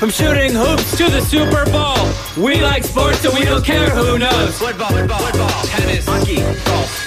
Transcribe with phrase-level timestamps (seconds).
[0.00, 1.94] From shooting hoops to the Super Bowl.
[2.42, 4.58] We like sports so we don't care who knows.
[4.58, 6.99] Football, football, football, tennis, hockey, golf.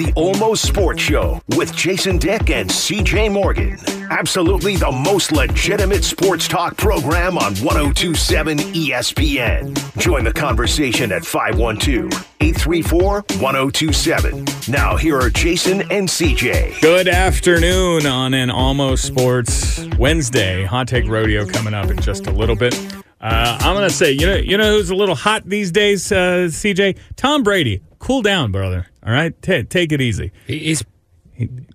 [0.00, 3.76] The Almost Sports Show with Jason Dick and CJ Morgan.
[4.08, 9.98] Absolutely the most legitimate sports talk program on 1027 ESPN.
[9.98, 14.46] Join the conversation at 512 834 1027.
[14.68, 16.80] Now, here are Jason and CJ.
[16.80, 20.64] Good afternoon on an Almost Sports Wednesday.
[20.64, 22.74] Hot Take Rodeo coming up in just a little bit.
[23.20, 26.48] Uh, I'm gonna say, you know, you know who's a little hot these days, uh,
[26.48, 26.96] CJ?
[27.16, 27.82] Tom Brady.
[27.98, 28.86] Cool down, brother.
[29.10, 30.30] All right, Ta take it easy.
[30.46, 30.84] He's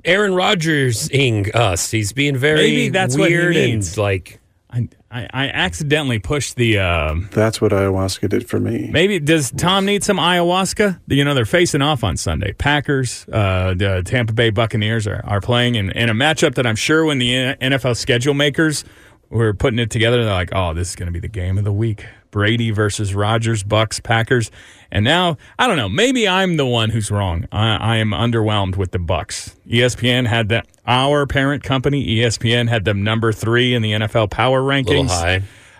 [0.03, 1.91] Aaron Rodgers-ing us.
[1.91, 3.89] He's being very Maybe that's what he weird means.
[3.89, 4.39] and like
[4.69, 6.79] I, I, I accidentally pushed the.
[6.79, 8.89] Um, That's what ayahuasca did for me.
[8.91, 10.99] maybe does Tom need some ayahuasca?
[11.07, 12.53] You know they're facing off on Sunday.
[12.53, 16.75] Packers, uh, the Tampa Bay Buccaneers are, are playing in, in a matchup that I'm
[16.75, 18.83] sure when the NFL schedule makers
[19.29, 21.63] were putting it together, they're like, "Oh, this is going to be the game of
[21.63, 24.51] the week." Brady versus Rodgers, Bucks, Packers,
[24.91, 25.87] and now I don't know.
[25.87, 27.47] Maybe I'm the one who's wrong.
[27.49, 29.55] I, I am underwhelmed with the Bucks.
[29.65, 30.67] ESPN had that.
[30.85, 35.09] Our parent company, ESPN, had them number three in the NFL power rankings.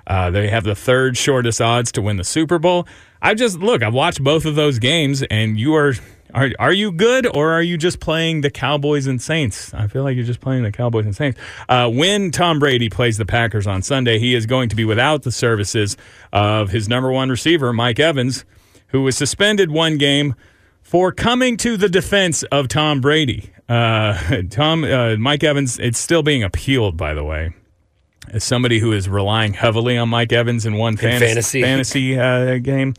[0.08, 2.88] Uh, they have the third shortest odds to win the Super Bowl.
[3.22, 3.84] I just look.
[3.84, 5.94] I've watched both of those games, and you are
[6.34, 9.74] are are you good or are you just playing the Cowboys and Saints?
[9.74, 11.40] I feel like you're just playing the Cowboys and Saints.
[11.70, 15.24] Uh, when Tom Brady plays the Packers on Sunday, he is going to be without
[15.24, 15.96] the services
[16.34, 18.44] of his number one receiver, Mike Evans,
[18.88, 20.36] who was suspended one game
[20.82, 23.50] for coming to the defense of Tom Brady.
[23.68, 27.54] Uh, Tom uh, Mike Evans, it's still being appealed, by the way
[28.32, 31.62] as somebody who is relying heavily on Mike Evans in one fantasy fantasy.
[31.62, 32.94] fantasy uh, game.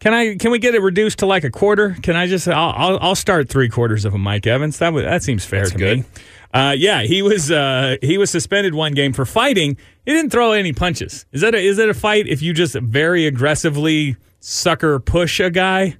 [0.00, 0.36] Can I?
[0.36, 1.96] Can we get it reduced to like a quarter?
[2.02, 2.48] Can I just?
[2.48, 4.78] I'll, I'll, I'll start three quarters of a Mike Evans.
[4.78, 5.98] That would, that seems fair That's to good.
[5.98, 6.04] me.
[6.52, 9.76] Uh, yeah, he was uh, he was suspended one game for fighting.
[10.06, 11.26] He didn't throw any punches.
[11.32, 15.50] Is that a, is it a fight if you just very aggressively sucker push a
[15.50, 15.96] guy?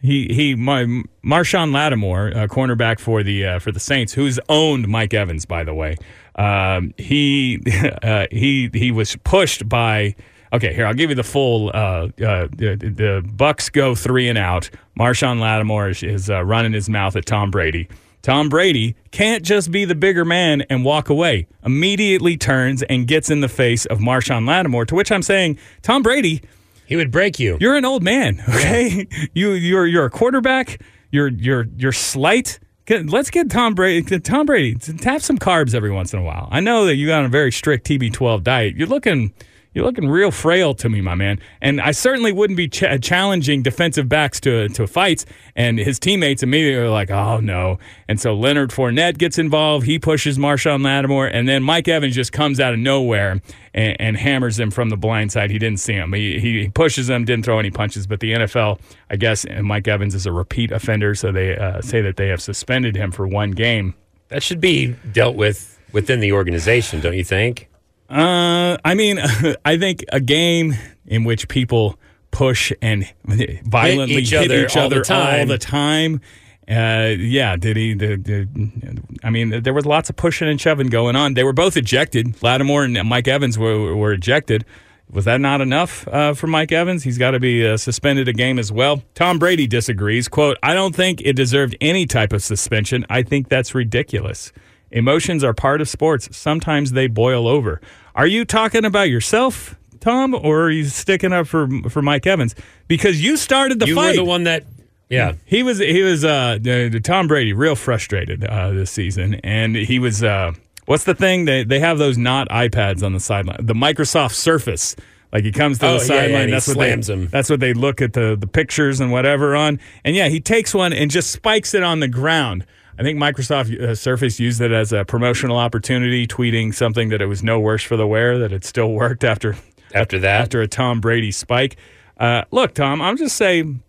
[0.00, 0.86] He he Mar-
[1.24, 5.64] Marshon Lattimore, a cornerback for the uh, for the Saints, who's owned Mike Evans, by
[5.64, 5.96] the way.
[6.40, 7.60] Um, he
[8.02, 10.14] uh, he he was pushed by.
[10.52, 11.68] Okay, here I'll give you the full.
[11.68, 14.68] Uh, uh, the, the Bucks go three and out.
[14.98, 17.88] Marshon Lattimore is, is uh, running his mouth at Tom Brady.
[18.22, 21.46] Tom Brady can't just be the bigger man and walk away.
[21.64, 24.84] Immediately turns and gets in the face of Marshon Lattimore.
[24.86, 26.42] To which I'm saying, Tom Brady,
[26.86, 27.56] He would break you.
[27.60, 29.06] you're an old man, okay?
[29.34, 30.82] you you're you're a quarterback.
[31.12, 32.58] You're you're you're slight.
[32.88, 34.18] Let's get Tom Brady.
[34.18, 36.48] Tom Brady have some carbs every once in a while.
[36.50, 38.76] I know that you got a very strict TB12 diet.
[38.76, 39.32] You're looking
[39.72, 41.38] you're looking real frail to me, my man.
[41.60, 45.26] And I certainly wouldn't be ch- challenging defensive backs to to fights.
[45.54, 49.86] And his teammates immediately are like, "Oh no!" And so Leonard Fournette gets involved.
[49.86, 53.40] He pushes Marshon Lattimore, and then Mike Evans just comes out of nowhere
[53.72, 55.50] and, and hammers him from the blind side.
[55.50, 56.12] He didn't see him.
[56.12, 58.06] He, he pushes him, didn't throw any punches.
[58.06, 61.80] But the NFL, I guess, and Mike Evans is a repeat offender, so they uh,
[61.80, 63.94] say that they have suspended him for one game.
[64.28, 67.69] That should be dealt with within the organization, don't you think?
[68.10, 69.18] Uh, I mean,
[69.64, 70.74] I think a game
[71.06, 71.98] in which people
[72.30, 75.40] push and violently each hit other each all other the time.
[75.40, 76.20] all the time.
[76.68, 77.94] Uh, yeah, did he?
[77.94, 81.34] Did, did, I mean, there was lots of pushing and shoving going on.
[81.34, 82.40] They were both ejected.
[82.42, 84.64] Lattimore and Mike Evans were, were ejected.
[85.10, 87.02] Was that not enough uh, for Mike Evans?
[87.02, 89.02] He's got to be uh, suspended a game as well.
[89.14, 90.28] Tom Brady disagrees.
[90.28, 93.04] "Quote: I don't think it deserved any type of suspension.
[93.10, 94.52] I think that's ridiculous.
[94.92, 96.28] Emotions are part of sports.
[96.36, 97.80] Sometimes they boil over.
[98.14, 102.54] Are you talking about yourself, Tom, or are you sticking up for for Mike Evans
[102.88, 104.10] because you started the you fight?
[104.10, 104.64] were the one that
[105.08, 105.32] yeah.
[105.44, 106.58] He was he was uh
[107.02, 110.52] Tom Brady real frustrated uh, this season, and he was uh
[110.86, 114.96] what's the thing they they have those not iPads on the sideline, the Microsoft Surface.
[115.32, 117.28] Like he comes to Oh, the yeah, yeah, sideline, he that's what slams they him.
[117.28, 120.74] that's what they look at the the pictures and whatever on, and yeah, he takes
[120.74, 122.66] one and just spikes it on the ground.
[123.00, 127.26] I think Microsoft uh, Surface used it as a promotional opportunity, tweeting something that it
[127.26, 129.56] was no worse for the wear, that it still worked after
[129.94, 131.76] After that, after a Tom Brady spike.
[132.18, 133.82] Uh, look, Tom, I'm just saying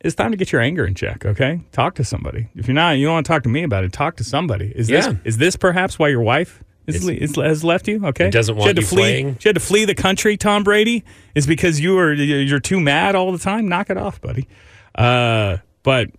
[0.00, 1.24] it's time to get your anger in check.
[1.24, 2.48] Okay, talk to somebody.
[2.54, 3.92] If you're not, you don't want to talk to me about it.
[3.94, 4.70] Talk to somebody.
[4.76, 5.00] Is Yeah.
[5.00, 8.04] this is this perhaps why your wife is, is, has left you?
[8.04, 8.98] Okay, Doesn't she want had to you flee.
[8.98, 9.38] playing.
[9.40, 10.36] She had to flee the country.
[10.36, 13.66] Tom Brady is because you are you're too mad all the time.
[13.66, 14.46] Knock it off, buddy.
[14.94, 16.10] Uh, but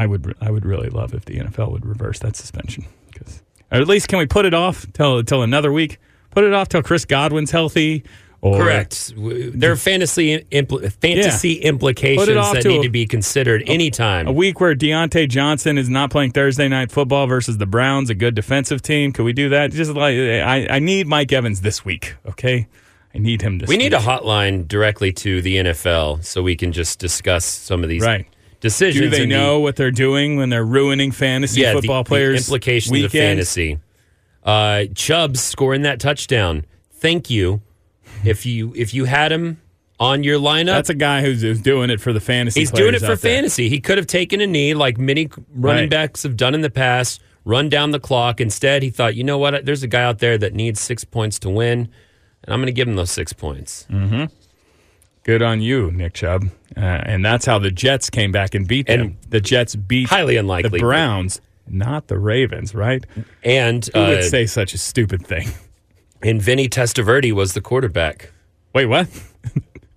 [0.00, 3.78] I would I would really love if the NFL would reverse that suspension because or
[3.82, 5.98] at least can we put it off till till another week?
[6.30, 8.02] Put it off till Chris Godwin's healthy.
[8.42, 9.12] Or, correct.
[9.18, 14.26] There are fantasy impl- fantasy Put implications that to need a- to be considered anytime.
[14.26, 18.14] A week where Diontae Johnson is not playing Thursday night football versus the Browns, a
[18.14, 19.12] good defensive team.
[19.12, 19.72] Could we do that?
[19.72, 22.14] Just like I, I need Mike Evans this week.
[22.26, 22.66] Okay,
[23.14, 23.66] I need him to.
[23.66, 27.90] We need a hotline directly to the NFL so we can just discuss some of
[27.90, 28.26] these Right.
[28.60, 29.04] Decisions.
[29.04, 32.04] Do they and the- know what they're doing when they're ruining fantasy yeah, the- football
[32.04, 32.46] the, players?
[32.48, 33.06] implications weekend?
[33.06, 33.78] of fantasy.
[34.44, 36.64] Uh, Chubb's scoring that touchdown.
[36.92, 37.62] Thank you.
[38.24, 39.60] If you if you had him
[39.98, 42.60] on your lineup, That's a guy who's, who's doing it for the fantasy.
[42.60, 43.16] he's doing it for out there.
[43.34, 43.68] fantasy.
[43.68, 45.90] He could have taken a knee like many running Right.
[45.90, 48.40] backs have done in the past, run down the clock.
[48.40, 49.64] Instead, he thought, you know what?
[49.66, 51.88] There's a guy out there that needs six points to win,
[52.44, 53.86] and I'm going to give him those six points.
[55.24, 56.46] Good on you, Nick Chubb.
[56.76, 59.00] Uh, and that's how the Jets came back and beat them.
[59.00, 63.04] And the Jets beat highly unlikely, the Browns, not the Ravens, right?
[63.42, 65.48] And Who uh, would say such a stupid thing?
[66.22, 68.30] and Vinny Testaverde was the quarterback.
[68.74, 69.08] Wait, what?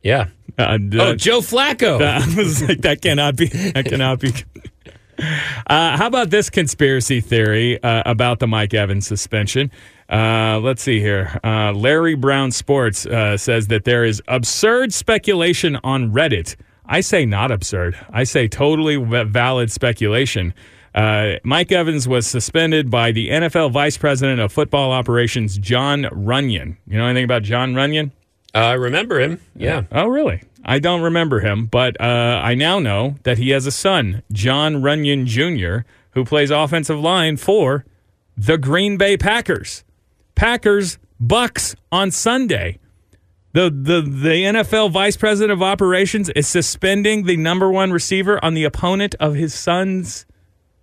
[0.02, 0.28] Yeah.
[0.56, 2.00] Uh, Oh, Joe Flacco.
[2.06, 3.48] I was like, that cannot be.
[3.48, 4.32] That cannot be.
[5.20, 9.72] Uh, how about this conspiracy theory uh, about the Mike Evans suspension?
[10.10, 11.40] Uh, let's see here.
[11.44, 16.56] Uh, Larry Brown Sports uh, says that there is absurd speculation on Reddit.
[16.86, 17.98] I say not absurd.
[18.12, 20.54] I say totally valid speculation.
[20.94, 26.78] Uh, Mike Evans was suspended by the NFL Vice President of Football Operations, Jon Runyan.
[26.86, 28.12] You know anything about Jon Runyan?
[28.54, 29.40] I remember him.
[29.56, 29.84] Yeah.
[29.92, 30.42] Oh, really?
[30.66, 34.76] I don't remember him, but uh, I now know that he has a son, Jon
[34.76, 37.86] Runyan Jr., who plays offensive line for
[38.38, 39.84] the Green Bay Packers.
[40.36, 42.80] Packers Bucks on Sunday.
[43.54, 48.56] The, the the NFL Vice President of Operations is suspending the number one receiver on
[48.56, 50.26] the opponent of his son's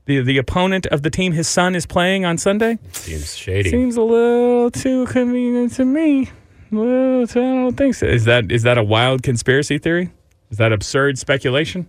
[0.05, 2.79] the the opponent of the team his son is playing on Sunday.
[2.93, 3.71] Seems shady.
[3.71, 6.31] Seems a little too convenient to me.
[6.71, 8.07] Well, I don't think so.
[8.07, 10.11] Is that is that a wild conspiracy theory?
[10.51, 11.87] Is that absurd speculation?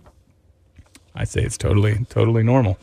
[1.14, 2.78] I say it's totally totally normal.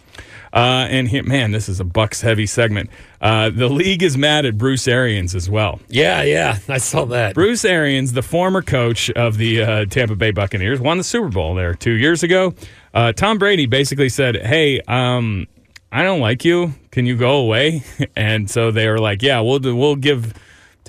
[0.51, 2.89] Uh, and he, man, this is a Bucks heavy segment.
[3.21, 5.79] Uh, the league is mad at Bruce Arians as well.
[5.89, 6.57] yeah, yeah.
[6.67, 7.35] I saw that.
[7.35, 11.53] Bruce Arians, the former coach of the uh, Tampa Bay Buccaneers, won the Super Bowl
[11.53, 12.55] there two years ago.
[12.95, 15.45] Uh, Tom Brady basically said, "Hey, um,
[15.91, 16.73] I don't like you.
[16.91, 17.83] Can you go away?"
[18.15, 20.33] And so they were like, "Yeah, we'll we'll give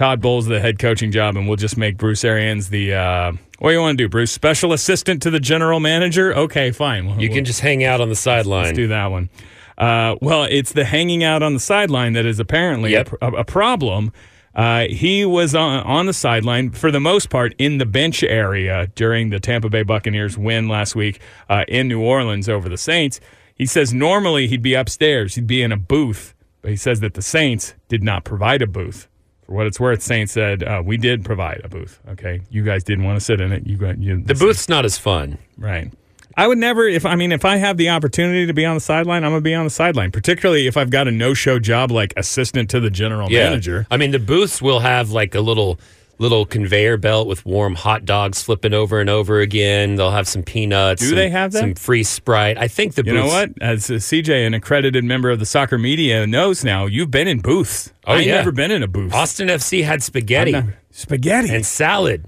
[0.01, 3.69] Todd Bowles the head coaching job, and we'll just make Bruce Arians the uh, what
[3.69, 4.33] do you want to do, Bruce?
[4.33, 6.35] Special assistant to the general manager?
[6.35, 7.05] Okay, fine.
[7.05, 8.65] We'll- You we'll- can just hang out on the sideline.
[8.65, 9.29] Let's do that one.
[9.77, 13.11] Uh, well, it's the hanging out on the sideline that is apparently Yep.
[13.21, 14.11] a, a problem.
[14.55, 18.87] Uh, he was on, on the sideline for the most part in the bench area
[18.95, 21.21] during the Tampa Bay Buccaneers win last week
[21.51, 23.21] uh, in New Orleans over the Saints.
[23.55, 27.13] He says normally he'd be upstairs, he'd be in a booth, but he says that
[27.13, 29.07] the Saints did not provide a booth.
[29.51, 31.99] For what it's worth, Saint said uh, we did provide a booth.
[32.11, 33.67] Okay, you guys didn't want to sit in it.
[33.67, 35.39] You got you, The booth's not as fun.
[35.59, 35.91] Right.
[36.37, 38.81] I would never, if I mean, if I have the opportunity to be on the
[38.81, 40.13] sideline, I'm gonna be on the sideline.
[40.13, 43.49] Particularly if I've got a no-show job like assistant to the general Yeah.
[43.49, 43.89] manager.
[43.91, 45.81] I mean, the booths will have like a little
[46.21, 49.97] little conveyor belt with warm hot dogs flipping over and over again.
[49.97, 51.01] They'll have some peanuts.
[51.01, 51.61] Do some- they have that?
[51.61, 52.59] Some free Sprite.
[52.59, 53.25] I think the You booths.
[53.25, 53.51] know what?
[53.61, 57.41] As a CJ, an accredited member of the soccer media, knows now, you've been in
[57.41, 57.93] booths.
[58.07, 58.35] Oh, I've yeah.
[58.37, 59.15] never been in a booth.
[59.15, 62.27] Austin FC had spaghetti I've spaghetti and salad.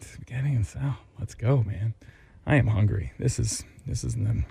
[0.00, 0.94] spaghetti and salad.
[1.18, 1.94] Let's go, man.
[2.46, 3.12] I am hungry.
[3.18, 4.44] This is this is them.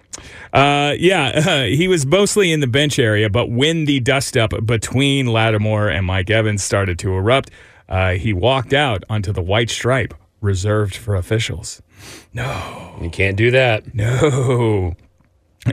[0.54, 5.28] Uh, yeah, he was mostly in the bench area, but when the dust up between
[5.28, 7.50] Lattimore and Mike Evans started to erupt,
[7.90, 11.82] uh, he walked out onto the white stripe reserved for officials.
[12.34, 12.98] No.
[13.02, 13.94] You can't do that.
[13.94, 14.96] No.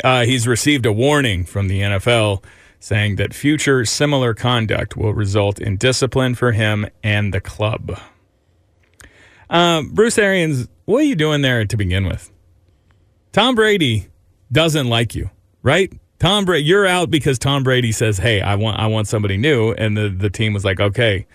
[0.03, 2.43] Uh, he's received a warning from the NFL
[2.81, 7.99] saying that future similar conduct will result in discipline for him and the club.
[9.49, 12.33] Um, Bruce Arians, what are you doing there to begin with?
[13.33, 14.09] Tom Brady
[14.51, 15.31] doesn't like you,
[15.63, 15.93] right?
[16.19, 19.73] Tom Brady, you're out because Tom Brady says, "Hey, I want, I want somebody new,"
[19.73, 21.27] and the the team was like, "Okay,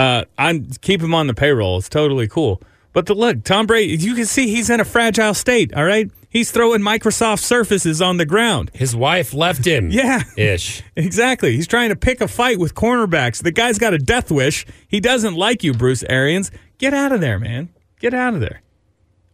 [0.00, 1.78] uh, I'm keep him on the payroll.
[1.78, 5.32] It's totally cool." But the look, Tom Brady, you can see he's in a fragile
[5.34, 5.72] state.
[5.74, 8.70] All right, he's throwing Microsoft Surfaces on the ground.
[8.74, 9.90] His wife left him.
[10.00, 10.22] Yeah.
[10.36, 10.82] Ish.
[10.96, 11.54] Exactly.
[11.54, 13.42] He's trying to pick a fight with cornerbacks.
[13.42, 14.66] The guy's got a death wish.
[14.88, 16.50] He doesn't like you, Bruce Arians.
[16.78, 17.68] Get out of there, man.
[18.00, 18.62] Get out of there.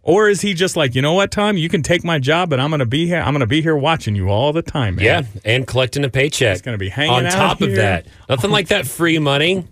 [0.02, 1.56] Or is he just like, you know what, Tom?
[1.56, 3.18] You can take my job, but I'm going to be here.
[3.20, 5.04] I'm going to be here watching you all the time, man.
[5.04, 6.52] Yeah, and collecting a paycheck.
[6.56, 8.06] He's gonna be hanging on top of that.
[8.28, 9.66] Nothing like that free money.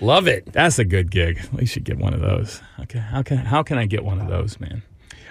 [0.00, 0.50] Love it.
[0.52, 1.40] That's a good gig.
[1.52, 2.62] We should get one of those.
[2.80, 4.82] Okay, how can how can I get one of those, man?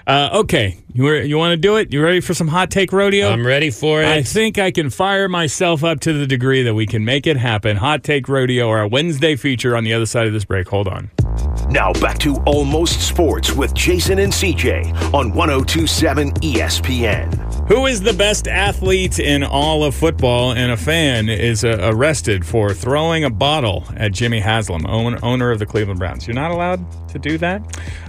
[0.10, 1.94] Uh, okay, you were, you want to do it?
[1.94, 3.30] You ready for some hot take rodeo?
[3.30, 4.08] I'm ready for it.
[4.08, 7.38] I think I can fire myself up to the degree that we can make it
[7.38, 7.78] happen.
[7.78, 10.68] Hot take rodeo, our Wednesday feature on the other side of this break.
[10.70, 11.12] Hold on.
[11.70, 17.68] Now back to Almost Sports with Jason and CJ on 1027 ESPN.
[17.68, 20.54] Who is the best athlete in all of football?
[20.54, 25.52] And a fan is uh, arrested for throwing a bottle at Jimmy Haslam, own, owner
[25.52, 26.26] of the Cleveland Browns.
[26.26, 27.62] You're not allowed to do that,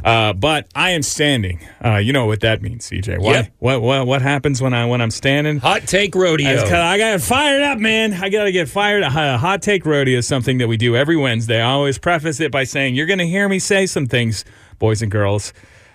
[0.05, 1.61] uh, but I am standing.
[1.85, 3.19] Uh, you know what that means, CJ?
[3.21, 3.33] Why?
[3.33, 3.53] Yep.
[3.59, 5.59] What, what what happens when I when I'm standing?
[5.59, 6.61] Hot take rodeo.
[6.63, 8.13] 'cause I got fired up, man.
[8.15, 9.03] I got to get fired.
[9.03, 11.61] A hot take rodeo is something that we do every Wednesday.
[11.61, 14.45] I always preface it by saying, You're going to hear me say some things,
[14.79, 15.53] boys and girls,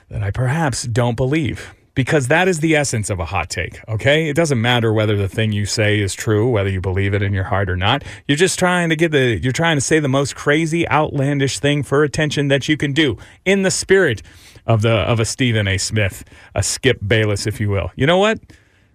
[0.10, 1.74] that I perhaps don't believe.
[1.96, 4.30] Because that is the essence of a hot take, okay?
[4.30, 7.34] It doesn't matter whether the thing you say is true, whether you believe it in
[7.34, 8.04] your heart or not.
[8.28, 11.84] You're just trying to get the, you're trying to say the most crazy, outlandish thing
[11.84, 14.22] for attention that you can do in the spirit
[14.66, 15.78] of the, of a Stephen A.
[15.78, 16.24] Smith,
[16.54, 17.92] a Skip Bayless, if you will.
[17.96, 18.40] You know what?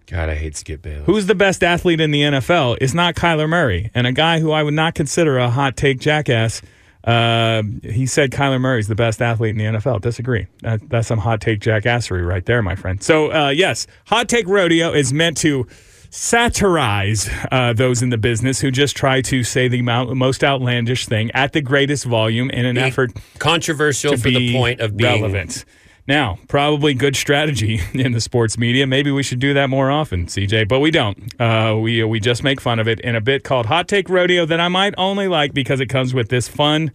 [0.07, 1.05] God, I hate Skip Bayless.
[1.05, 3.89] Who's the best athlete in the NFL is not Kyler Murray.
[3.95, 6.61] And a guy who I would not consider a hot take jackass,
[7.03, 10.01] uh, he said Kyler Murray's the best athlete in the NFL.
[10.01, 10.47] Disagree.
[10.61, 13.01] That, that's some hot take jackassery right there, my friend.
[13.01, 15.67] So, uh, yes, hot take rodeo is meant to
[16.11, 21.05] satirize uh, those in the business who just try to say the mo- most outlandish
[21.07, 24.97] thing at the greatest volume in an Be effort controversial to for the point of
[24.97, 25.65] being relevant.
[26.11, 28.85] Now, probably good strategy in the sports media.
[28.85, 31.17] Maybe we should do that more often, CJ, but we don't.
[31.39, 34.45] Uh, we we just make fun of it in a bit called Hot Take Rodeo
[34.45, 36.91] that I might only like because it comes with this fun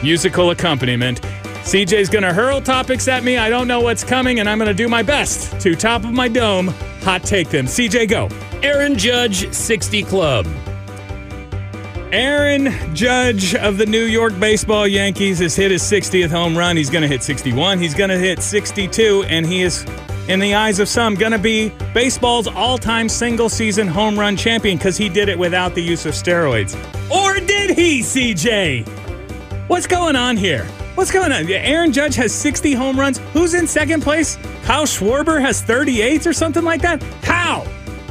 [0.00, 1.20] musical accompaniment.
[1.62, 3.36] CJ's going to hurl topics at me.
[3.36, 6.12] I don't know what's coming, and I'm going to do my best to top of
[6.12, 6.68] my dome
[7.02, 7.66] hot take them.
[7.66, 8.28] CJ, go.
[8.62, 10.46] Aaron Judge 60 Club.
[12.12, 16.76] Aaron Judge of the New York Baseball Yankees has hit his 60th home run.
[16.76, 17.78] He's going to hit 61.
[17.78, 19.84] He's going to hit 62, and he is,
[20.26, 24.36] in the eyes of some, going to be baseball's all time single season home run
[24.36, 26.74] champion because he did it without the use of steroids.
[27.12, 28.88] Or did he, CJ?
[29.68, 30.64] What's going on here?
[30.96, 31.48] What's going on?
[31.48, 33.18] Aaron Judge has 60 home runs.
[33.32, 34.36] Who's in second place?
[34.64, 37.00] Kyle Schwarber has 38 or something like that?
[37.22, 37.64] How?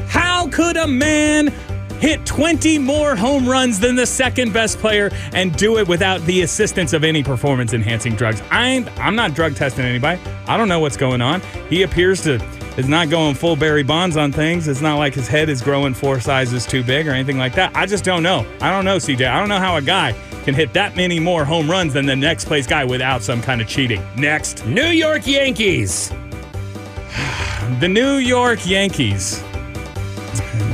[0.07, 1.53] How could a man
[1.99, 6.41] hit 20 more home runs than the second best player and do it without the
[6.41, 8.41] assistance of any performance enhancing drugs?
[8.49, 10.21] I I'm not drug testing anybody.
[10.47, 11.41] I don't know what's going on.
[11.69, 12.39] He appears to
[12.77, 14.67] is not going full Barry Bonds on things.
[14.67, 17.75] It's not like his head is growing four sizes too big or anything like that.
[17.75, 18.45] I just don't know.
[18.61, 19.27] I don't know, CJ.
[19.29, 20.13] I don't know how a guy
[20.45, 23.59] can hit that many more home runs than the next place guy without some kind
[23.59, 24.01] of cheating.
[24.15, 24.65] Next.
[24.65, 26.11] New York Yankees.
[27.79, 29.43] The New York Yankees.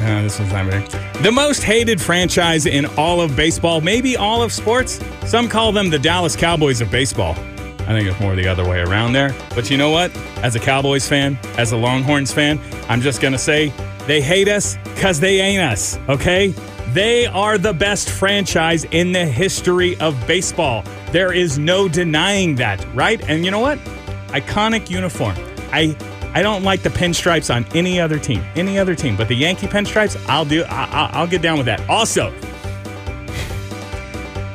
[0.06, 0.86] No, this one's not very.
[1.24, 5.04] The most hated franchise in all of baseball, maybe all of sports.
[5.26, 7.32] Some call them the Dallas Cowboys of baseball.
[7.32, 9.36] I think it's more the other way around there.
[9.56, 10.16] But you know what?
[10.44, 13.74] As a Cowboys fan, as a Longhorns fan, I'm just going to say
[14.06, 16.54] they hate us because they ain't us, okay?
[16.90, 20.84] They are the best franchise in the history of baseball.
[21.12, 23.20] There is no denying that, right?
[23.28, 23.80] And you know what?
[24.28, 25.36] Iconic uniform.
[25.72, 25.98] I
[26.36, 29.68] I don't like the pinstripes on any other team, any other team, but the Yankee
[29.68, 30.66] pinstripes, I'll do.
[30.66, 31.90] I, I, I'll get down with that.
[31.90, 32.32] Also,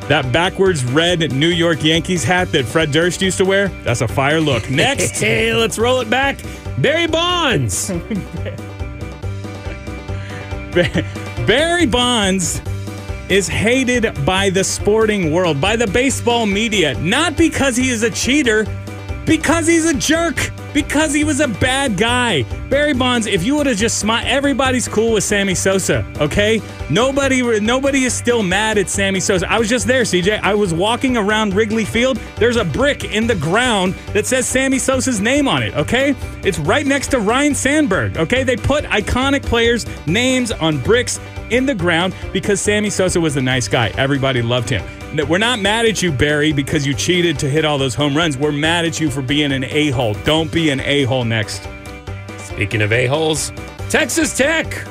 [0.09, 4.09] that backwards red New York Yankees hat that Fred Durst used to wear, that's a
[4.09, 4.69] fire look.
[4.71, 6.39] Next, Hey, let's roll it back.
[6.77, 7.91] Barry Bonds.
[11.47, 12.61] Barry Bonds
[13.31, 18.11] is hated by the sporting world, by the baseball media, not because he is a
[18.11, 18.67] cheater,
[19.31, 22.43] because he's a jerk, because he was a bad guy.
[22.69, 26.61] Barry Bonds, if you would have just smiled, everybody's cool with Sammy Sosa, okay?
[26.91, 29.49] Nobody, nobody is still mad at Sammy Sosa.
[29.49, 30.41] I was just there, CJ.
[30.41, 32.17] I was walking around Wrigley Field.
[32.39, 36.17] There's a brick in the ground that says Sammy Sosa's name on it, okay?
[36.43, 38.43] It's right next to Ryne Sandberg, okay?
[38.43, 41.21] They put iconic players' names on bricks
[41.51, 43.93] in the ground because Sammy Sosa was a nice guy.
[43.97, 45.00] Everybody loved him.
[45.13, 48.17] No, We're not mad at you, Barry, because you cheated to hit all those home
[48.17, 48.37] runs.
[48.39, 50.15] We're mad at you for being an a hole.
[50.25, 51.67] Don't be an a hole next.
[52.39, 53.53] Speaking of a-holes,
[53.89, 54.67] Texas Tech.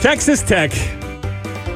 [0.00, 0.72] Texas Tech,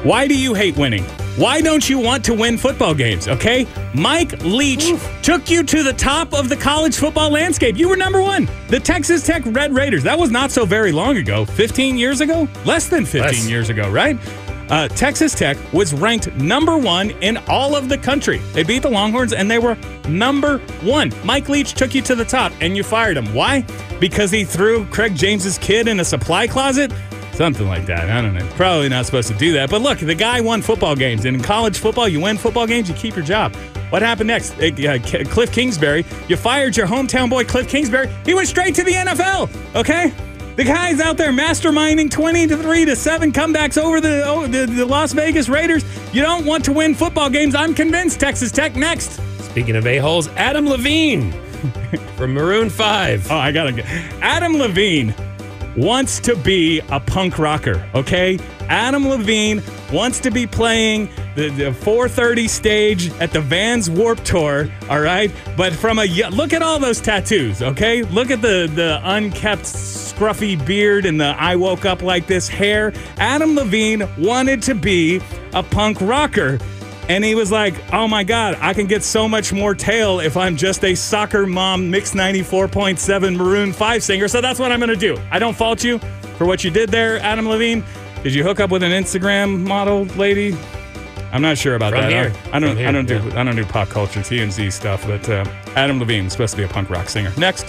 [0.03, 1.03] why do you hate winning?
[1.37, 3.27] Why don't you want to win football games?
[3.27, 3.67] Okay?
[3.93, 7.75] Mike Leach took you to the top of the college football landscape.
[7.75, 8.47] You were number one.
[8.69, 10.03] The Texas Tech Red Raiders.
[10.03, 11.43] That was not so very long ago.
[11.45, 12.47] 15 years ago?
[12.65, 13.49] Less than 15 Less.
[13.49, 14.17] years ago, right?
[14.69, 18.39] Uh, Texas Tech was ranked number one in all of the country.
[18.53, 21.11] They beat the Longhorns and they were number one.
[21.23, 23.33] Mike Leach took you to the top and you fired him.
[23.33, 23.65] Why?
[23.99, 26.91] Because he threw Craig James's kid in a supply closet?
[27.33, 28.09] Something like that.
[28.09, 28.47] I don't know.
[28.55, 29.69] Probably not supposed to do that.
[29.69, 31.25] But look, the guy won football games.
[31.25, 33.53] And in college football, you win football games, you keep your job.
[33.89, 34.53] What happened next?
[34.59, 36.05] Uh, uh, Cliff Kingsbury.
[36.27, 38.09] You fired your hometown boy, Cliff Kingsbury.
[38.25, 39.75] He went straight to the NFL.
[39.75, 40.13] Okay?
[40.55, 44.65] The guy's out there masterminding 20 to 3 to 7 comebacks over the, over the,
[44.65, 45.83] the Las Vegas Raiders.
[46.13, 47.55] You don't want to win football games.
[47.55, 48.21] I'm convinced.
[48.21, 49.19] Texas Tech next.
[49.39, 51.33] Speaking of a-holes, Adam Levine.
[52.15, 53.31] from Maroon 5.
[53.31, 53.85] Oh, I gotta get
[54.21, 55.13] Adam Levine
[55.75, 58.39] wants to be a punk rocker, okay?
[58.69, 64.69] Adam Levine wants to be playing the, the 430 stage at the Vans Warp Tour,
[64.89, 65.31] all right?
[65.57, 68.03] But from a look at all those tattoos, okay?
[68.03, 72.93] Look at the the unkept scruffy beard and the I woke up like this hair.
[73.17, 75.21] Adam Levine wanted to be
[75.53, 76.59] a punk rocker.
[77.07, 80.35] And he was like, oh my God, I can get so much more tail if
[80.35, 84.27] I'm just a soccer mom mix 94.7 Maroon 5 singer.
[84.27, 85.15] So that's what I'm going to do.
[85.29, 85.99] I don't fault you
[86.39, 87.83] for what you did there, Adam Levine.
[88.23, 90.57] Did you hook up with an Instagram model lady?
[91.35, 92.11] I'm not sure about From that.
[92.11, 92.33] here.
[92.53, 92.69] I, don't.
[92.69, 93.15] From here, I don't do.
[93.15, 93.41] yeah.
[93.41, 95.05] I don't do pop culture, TMZ stuff.
[95.05, 95.43] But uh,
[95.75, 97.33] Adam Levine is supposed to be a punk rock singer.
[97.37, 97.65] Next,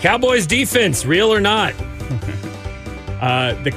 [0.00, 1.74] Cowboys defense, real or not?
[3.20, 3.70] uh, the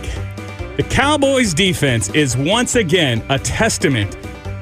[0.78, 4.18] the Cowboys defense is once again a testament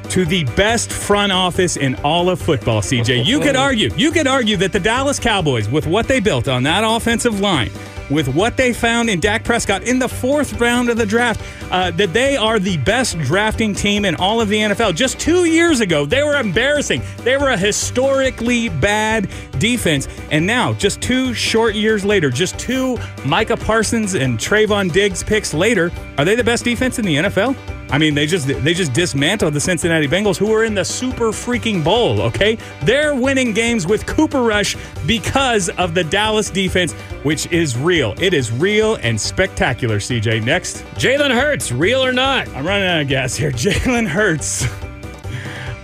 [0.09, 2.81] to the best front office in all of football.
[2.81, 3.91] CJ, you could argue.
[3.95, 7.71] You could argue that the Dallas Cowboys, with what they built on that offensive line.
[8.09, 11.91] With what they found in Dak Prescott in the fourth round of the draft, uh,
[11.91, 14.95] that they are the best drafting team in all of the NFL.
[14.95, 17.01] Just two years ago, they were embarrassing.
[17.17, 20.07] They were a historically bad defense.
[20.31, 25.53] And now, just two short years later, just two Micah Parsons and Trevon Diggs picks
[25.53, 27.78] later, are they the best defense in the NFL?
[27.91, 31.29] I mean, they just they just dismantled the Cincinnati Bengals, who were in the Super
[31.31, 32.21] freaking Bowl.
[32.21, 34.75] Okay, they're winning games with Cooper Rush
[35.07, 36.93] because of the Dallas defense,
[37.23, 38.13] which is real.
[38.19, 39.97] It is real and spectacular.
[39.97, 40.83] CJ, next.
[40.95, 42.47] Jalen Hurts, real or not?
[42.49, 43.51] I'm running out of gas here.
[43.59, 44.65] Jalen Hurts.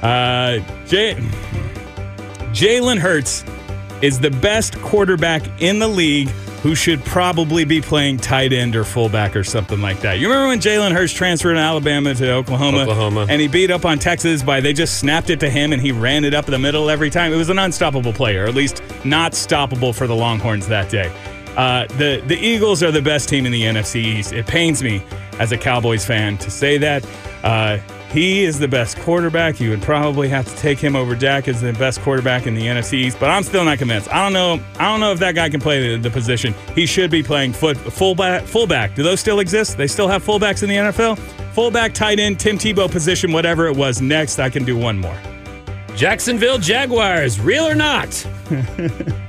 [0.03, 1.15] Uh, J-
[2.51, 3.43] Jalen Hurts
[4.01, 6.29] is the best quarterback in the league
[6.65, 10.17] who should probably be playing tight end or fullback or something like that.
[10.17, 12.79] You remember when Jalen Hurts transferred from Alabama to Oklahoma?
[12.79, 13.27] Oklahoma.
[13.29, 15.91] And he beat up on Texas by they just snapped it to him and he
[15.91, 17.31] ran it up the middle every time.
[17.31, 21.13] It was an unstoppable player, or at least not stoppable for the Longhorns that day.
[21.55, 24.33] Uh, the the Eagles are the best team in the NFC East.
[24.33, 25.03] It pains me
[25.37, 27.05] as a Cowboys fan to say that.
[27.43, 27.77] Uh,
[28.15, 29.59] he is the best quarterback.
[29.59, 32.61] You would probably have to take him over Dak as the best quarterback in the
[32.61, 34.09] NFC East, but I'm still not convinced.
[34.09, 34.63] I don't know.
[34.79, 36.55] I don't know if that guy can play the, the position.
[36.73, 38.43] He should be playing foot fullback.
[38.43, 38.95] Fullback.
[38.95, 39.75] Do those still exist?
[39.77, 41.19] They still have fullbacks in the NFL.
[41.53, 44.01] Fullback, tight end, Tim Tebow position, whatever it was.
[44.01, 45.17] Next, I can do one more.
[45.97, 48.25] Jacksonville Jaguars, real or not?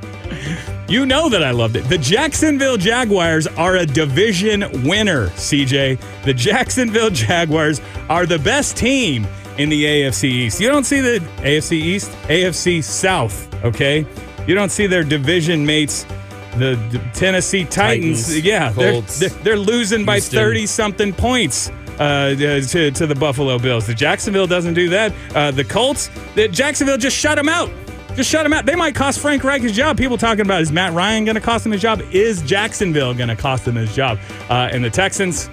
[0.89, 1.83] You know that I loved it.
[1.89, 5.99] The Jacksonville Jaguars are a division winner, CJ.
[6.25, 9.27] The Jacksonville Jaguars are the best team
[9.59, 10.61] in the AFC East.
[10.61, 14.07] You don't see the AFC East, AFC South, okay?
[14.47, 16.05] You don't see their division mates,
[16.53, 18.27] the, the Tennessee Titans.
[18.27, 21.71] Titans, yeah, they're, they're, they're losing by 30 something points.
[21.99, 23.87] Uh, to, to the Buffalo Bills.
[23.87, 25.15] The Jacksonville doesn't do that.
[25.35, 27.71] Uh, the Colts, the Jacksonville just shut them out.
[28.17, 28.65] Just shut him out.
[28.65, 29.99] They might cost Frank Reich his job.
[29.99, 32.01] People talking about is Matt Ryan going to cost him his job?
[32.13, 34.19] Is Jacksonville going to cost him his job?
[34.49, 35.51] Uh, and the Texans,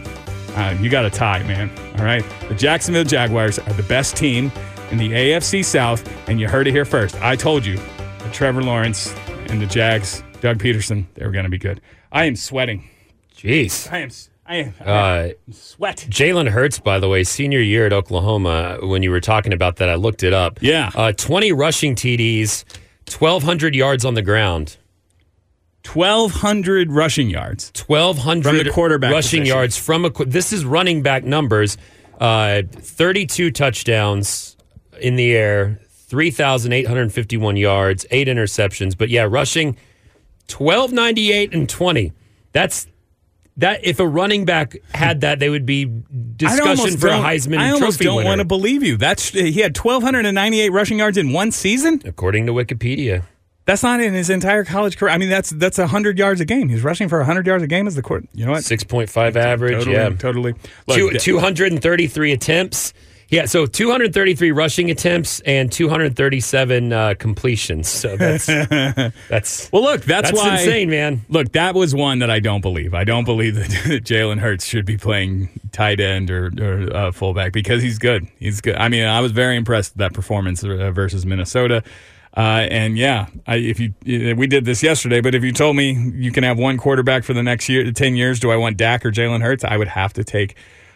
[0.56, 1.70] uh, you got a tie, man.
[2.00, 2.24] All right.
[2.48, 4.50] The Jacksonville Jaguars are the best team
[4.92, 7.22] in the AFC South, and you heard it here first.
[7.22, 9.14] I told you that Trevor Lawrence
[9.50, 11.82] and the Jags, Doug Pederson, they were going to be good.
[12.14, 12.90] I am sweating.
[13.36, 13.92] Jeez.
[13.92, 14.10] I am.
[14.54, 14.74] I.
[14.86, 16.06] I Uh, sweat.
[16.10, 19.90] Jalen Hurts, by the way, senior year at Oklahoma, when you were talking about that,
[19.90, 20.60] I looked it up.
[20.62, 20.92] Yeah.
[20.96, 22.64] Uh, 20 rushing TDs,
[23.10, 24.78] 1,200 yards on the ground.
[25.84, 27.74] Twelve hundred rushing yards.
[27.88, 29.46] 1,200 From the quarterback rushing position.
[29.58, 30.10] yards from a.
[30.26, 31.78] This is running back numbers.
[32.22, 34.56] Uh, 32 touchdowns
[35.02, 38.98] in the air, 3,851 yards, eight interceptions.
[38.98, 39.76] But yeah, rushing
[40.50, 42.14] 1298 and 20.
[42.54, 42.88] That's
[43.58, 43.84] that.
[43.86, 45.86] If a running back had that, they would be
[46.36, 48.30] discussion for a Heisman I almost Trophy don't winner.
[48.30, 48.98] want to believe you.
[48.98, 52.02] That's he had twelve hundred and ninety eight rushing yards in one season.
[52.06, 53.24] According to Wikipedia.
[53.66, 55.14] That's not in his entire college career.
[55.14, 56.68] I mean, that's that's hundred yards a game.
[56.68, 58.26] He's rushing for hundred yards a game as the court.
[58.34, 58.64] You know what?
[58.64, 60.10] 6.5 average, Totally, yeah.
[60.10, 60.54] totally.
[60.86, 62.94] Look, Two, 233 attempts.
[63.34, 67.90] Yeah, so 233 rushing attempts and 237 uh, completions.
[67.90, 68.46] So that's
[69.28, 71.26] that's Well, look, that's, that's why insane, man.
[71.30, 72.94] Look, that was one that I don't believe.
[72.94, 73.70] I don't believe that
[74.04, 78.28] Jalen Hurts should be playing tight end or, or uh, fullback because he's good.
[78.38, 78.76] He's good.
[78.76, 81.84] I mean, I was very impressed with that performance uh, versus Minnesota.
[82.38, 85.94] Uh, and yeah, I, if you we did this yesterday, but if you told me
[86.14, 89.04] you can have one quarterback for the next year, ten years, do I want Dak
[89.04, 89.64] or Jalen Hurts?
[89.64, 90.56] I would have to take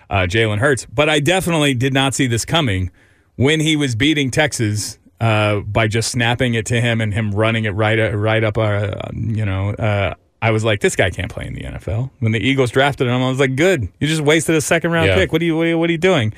[0.10, 0.86] uh, Jalen Hurts.
[0.86, 2.91] But I definitely did not see this coming
[3.36, 7.65] when he was beating Texas uh, by just snapping it to him and him running
[7.65, 8.58] it right uh, right up.
[8.58, 12.12] Uh, you know, uh, I was like, this guy can't play in the NFL.
[12.20, 13.88] When the Eagles drafted him, I was like, good.
[14.00, 15.15] You just wasted a second round Yeah.
[15.15, 15.32] pick.
[15.32, 16.34] What are you what are you, what are you doing?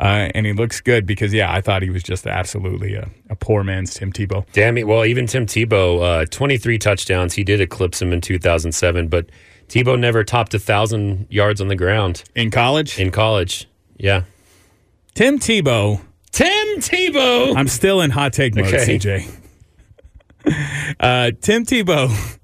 [0.00, 3.36] uh, and he looks good because yeah, I thought he was just absolutely a, a
[3.36, 4.44] poor man's Tim Tebow.
[4.52, 4.88] Damn it.
[4.88, 7.34] Well, even Tim Tebow, uh, 23 touchdowns.
[7.34, 9.26] He did eclipse him in 2007, but
[9.68, 13.66] Tebow never topped a 1,000 yards on the ground In college, in college.
[13.96, 14.22] Yeah.
[15.14, 16.00] Tim Tebow.
[16.32, 17.56] Tim Tebow.
[17.56, 18.98] I'm still in hot take mode, Okay.
[18.98, 19.30] CJ.
[21.00, 22.38] Uh, Tim Tebow.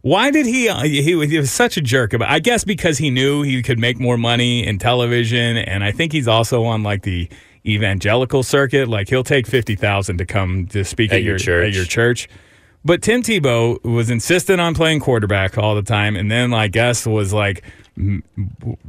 [0.00, 1.14] Why did he, uh, he?
[1.16, 2.30] was- He was such a jerk about.
[2.30, 6.12] I guess because he knew he could make more money in television, and I think
[6.12, 7.28] he's also on like the
[7.66, 8.88] evangelical circuit.
[8.88, 11.68] Like he'll take fifty thousand to come to speak at, At your church.
[11.68, 12.28] at your church.
[12.86, 17.04] But Tim Tebow was insistent on playing quarterback all the time, and then I guess
[17.04, 17.64] was like,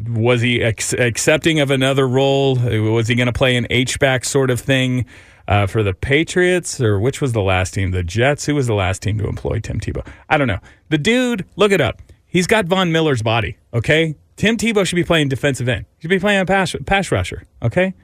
[0.07, 2.57] was he ex- accepting of another role?
[2.57, 5.07] Was he going to play an H back sort of thing
[5.47, 7.89] uh, for the Patriots, or which was the last team?
[7.89, 8.45] The Jets.
[8.45, 10.05] Who was the last team to employ Tim Tebow?
[10.29, 10.59] I don't know.
[10.89, 11.99] The dude, look it up.
[12.27, 13.57] He's got Von Miller's body.
[13.73, 15.87] Okay, Tim Tebow should be playing defensive end.
[15.97, 17.45] He should be playing a pass pass rusher.
[17.63, 17.95] Okay.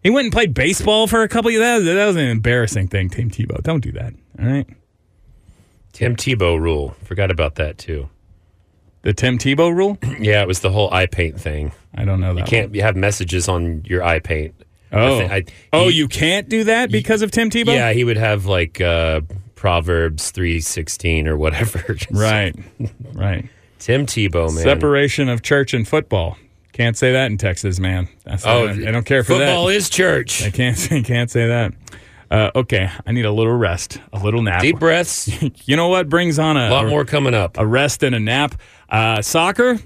[0.00, 1.80] He went and played baseball for a couple of that.
[1.80, 3.60] That was an embarrassing thing, Tim Tebow.
[3.64, 4.12] Don't do that.
[4.38, 4.66] All right.
[5.94, 6.94] Tim Tebow rule.
[7.04, 8.10] Forgot about that too.
[9.02, 9.96] The Tim Tebow rule?
[10.20, 11.72] Yeah, it was the whole eye paint thing.
[11.94, 12.40] I don't know that.
[12.40, 14.54] You can't have messages on your eye paint.
[14.92, 17.74] Oh, I thi- I- oh, you can't do that because of Tim Tebow.
[17.74, 19.22] Yeah, he would have like uh,
[19.54, 21.96] Proverbs three sixteen or whatever.
[22.10, 22.54] Right.
[23.12, 23.48] Right.
[23.78, 24.62] Tim Tebow, man.
[24.62, 26.36] Separation of church and football.
[26.72, 28.08] Can't say that in Texas, man.
[28.24, 29.74] That's Oh, I don't care for football that.
[29.74, 30.42] is church.
[30.42, 30.76] I can't.
[30.76, 31.72] say can't say that.
[32.34, 34.60] Uh, okay, I need a little rest, a little nap.
[34.60, 35.30] Deep breaths.
[35.66, 37.56] You know what brings on a A lot more coming up.
[37.58, 38.60] a rest and a nap.
[38.90, 39.78] Uh, soccer.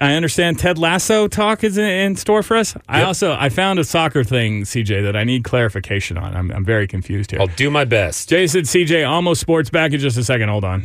[0.00, 2.74] I understand Ted Lasso talk is in, in store for us.
[2.88, 6.34] I also I found a soccer thing, CJ, that I need clarification on.
[6.34, 7.40] I'm, I'm very confused here.
[7.40, 8.28] I'll do my best.
[8.28, 10.48] Jason, CJ, almost sports back in just a second.
[10.48, 10.82] Hold on.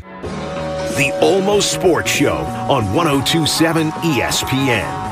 [0.97, 5.06] The Almost Sports Show on 1027 ESPN.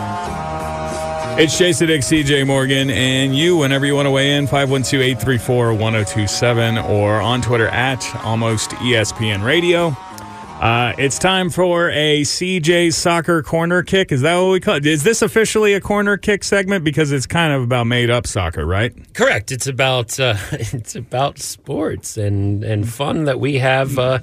[1.37, 5.73] It's Jason Dick, CJ Morgan, and you, whenever you want to weigh in, 512 834
[5.73, 9.87] 1027 or on Twitter at almost ESPN Radio.
[10.61, 14.13] Uh, it's time for a CJ soccer corner kick.
[14.13, 14.85] Is that what we call it?
[14.85, 16.85] Is this officially a corner kick segment?
[16.85, 18.93] Because it's kind of about made up soccer, right?
[19.13, 19.51] Correct.
[19.51, 24.19] It's about uh, it's about sports and and fun that we have uh,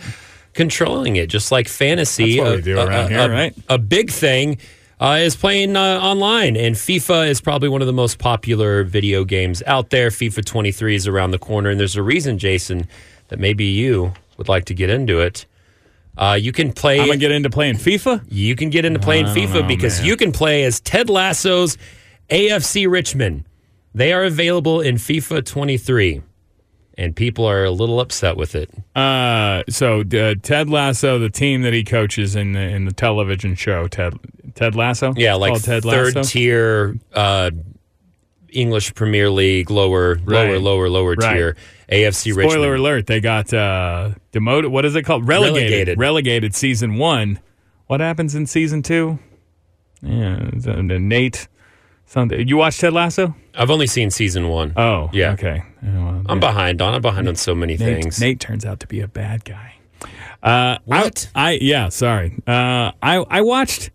[0.55, 2.38] controlling it, just like fantasy.
[2.38, 3.55] That's what we do around a- here, a- right?
[3.68, 4.57] A big thing
[5.03, 9.25] uh, is playing uh, online, and FIFA is probably one of the most popular video
[9.25, 10.11] games out there.
[10.11, 12.87] FIFA 23 is around the corner, and there's a reason, Jason,
[13.27, 15.45] that maybe you would like to get into it.
[16.17, 17.01] Uh, you can play.
[17.01, 18.23] I'm to get into playing FIFA.
[18.29, 20.07] you can get into playing FIFA because man.
[20.07, 21.77] you can play as Ted Lasso's
[22.31, 23.45] AFC Richmond.
[23.95, 26.23] They are available in FIFA 23,
[26.98, 28.70] and people are a little upset with it.
[28.94, 33.55] Uh, so uh, Ted Lasso, the team that he coaches in the, in the television
[33.55, 34.14] show, Ted
[34.55, 35.14] Ted Lasso.
[35.16, 36.22] Yeah, like Ted third Lasso.
[36.28, 37.50] tier uh,
[38.50, 40.61] English Premier League, lower, lower, Right.
[40.61, 41.35] lower, lower Right.
[41.35, 41.57] tier
[41.90, 42.74] AFC Spoiler Richmond.
[42.81, 44.70] alert: They got uh, demoted.
[44.70, 45.26] What is it called?
[45.26, 45.62] Relegated.
[45.62, 45.98] Relegated.
[45.98, 46.55] Relegated.
[46.55, 47.38] Season one.
[47.87, 49.18] What happens in season two?
[50.02, 51.48] Yeah, uh, Nate.
[52.12, 52.46] Something.
[52.46, 53.35] You watch Ted Lasso?
[53.55, 54.75] I've only seen season one.
[54.77, 55.33] Oh, Yeah.
[55.33, 55.62] Okay.
[55.83, 56.92] Well, I'm behind on.
[56.92, 58.20] I'm behind on so many Nate, things.
[58.20, 59.77] Nate turns out to be a bad guy.
[60.42, 61.31] Uh, What?
[61.35, 62.35] I, I yeah, sorry.
[62.46, 63.88] Uh, I I watched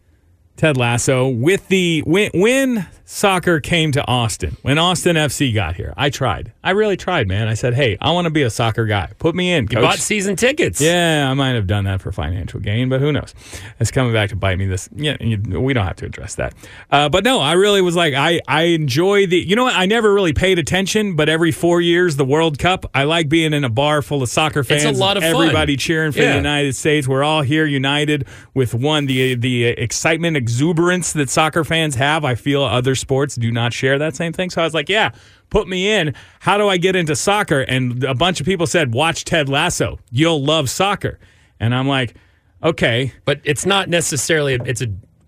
[0.56, 4.58] Ted Lasso with the when when soccer came to Austin.
[4.64, 6.52] When Austin FC got here, I tried.
[6.62, 7.48] I really tried, man.
[7.48, 9.12] I said, "Hey, I want to be a soccer guy.
[9.18, 10.82] Put me in, You bought season tickets.
[10.82, 13.34] Yeah, I might have done that for financial gain, but who knows?
[13.80, 14.66] It's coming back to bite me.
[14.68, 16.54] This, yeah, we don't have to address that.
[16.92, 19.38] Uh, but no, I really was like, I, I enjoy the.
[19.38, 19.76] You know what?
[19.76, 23.54] I never really paid attention, but every four years, the World Cup, I like being
[23.54, 24.84] in a bar full of soccer fans.
[24.84, 25.32] It's a lot of fun.
[25.34, 26.32] Everybody cheering for Yeah.
[26.32, 27.08] the United States.
[27.08, 32.26] We're all here united with one the the excitement, exuberance that soccer fans have.
[32.26, 34.50] I feel other sports do not share that same thing.
[34.50, 35.12] So I was like, yeah.
[35.50, 36.14] Put me in.
[36.42, 37.62] How do I get into soccer?
[37.62, 39.98] And a bunch of people said, watch Ted Lasso.
[40.12, 41.20] You'll love soccer.
[41.60, 42.16] And I'm like,
[42.62, 43.14] okay.
[43.24, 44.60] but it's not necessarily.
[44.66, 44.88] It's a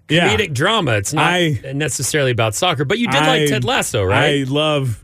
[0.09, 0.27] Yeah.
[0.35, 0.93] comedic drama.
[0.97, 2.83] It's not I- necessarily about soccer.
[2.83, 4.41] But you did I- like Ted Lasso, right?
[4.41, 5.01] I love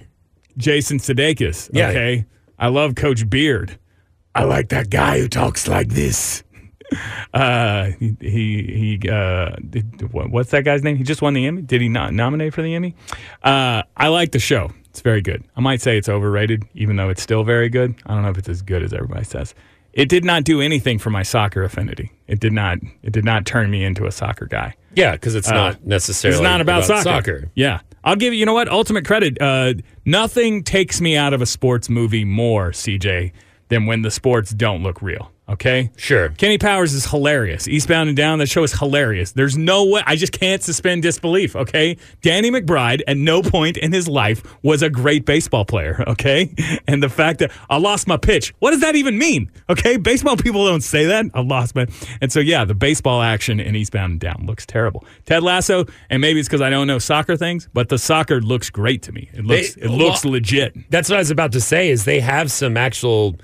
[0.58, 1.70] Jason Sudeikis.
[1.72, 1.90] Yeah.
[1.90, 2.26] Okay.
[2.60, 3.78] I love Coach Beard.
[4.34, 6.44] I like that guy who talks like this.
[7.34, 8.16] Uh, he
[9.02, 10.96] he, uh, did, what's that guy's name?
[10.96, 11.62] He just won the Emmy.
[11.62, 12.96] Did he not nominate for the Emmy?
[13.44, 14.72] Uh, I like the show.
[14.86, 15.44] It's very good.
[15.58, 17.96] I might say it's overrated, even though it's still very good.
[18.06, 19.54] I don't know if it's as good as everybody says.
[19.92, 22.12] It did not do anything for my soccer affinity.
[22.28, 22.78] It did not.
[23.04, 24.76] It did not turn me into a soccer guy.
[24.96, 27.50] yeah, because it's not necessarily Uh, It's not about, soccer.
[27.56, 27.80] Yeah.
[28.06, 28.70] I'll give you, you know what?
[28.70, 29.42] Ultimate credit.
[29.42, 29.74] Uh,
[30.06, 33.32] nothing takes me out of a sports movie more, CJ,
[33.68, 35.32] than when the sports don't look real.
[35.48, 35.92] Okay.
[35.96, 36.30] Sure.
[36.30, 37.68] Kenny Powers is hilarious.
[37.68, 39.32] Eastbound and Down, that show is hilarious.
[39.34, 41.98] There's no way, I just can't suspend disbelief, okay?
[42.24, 46.54] Danny McBride, at no point in his life, was a great baseball player, okay?
[46.88, 49.98] And the fact that I lost my pitch, what does that even mean, okay?
[49.98, 51.26] Baseball people don't say that.
[51.34, 51.88] I lost my.
[52.22, 55.04] And so, yeah, the baseball action in Eastbound and Down looks terrible.
[55.26, 58.70] Ted Lasso, and maybe it's because I don't know soccer things, but the soccer looks
[58.70, 59.30] great to me.
[59.34, 60.90] It looks, They- it looks well, legit.
[60.90, 61.90] That's what I was about to say.
[61.90, 63.36] Is they have some actual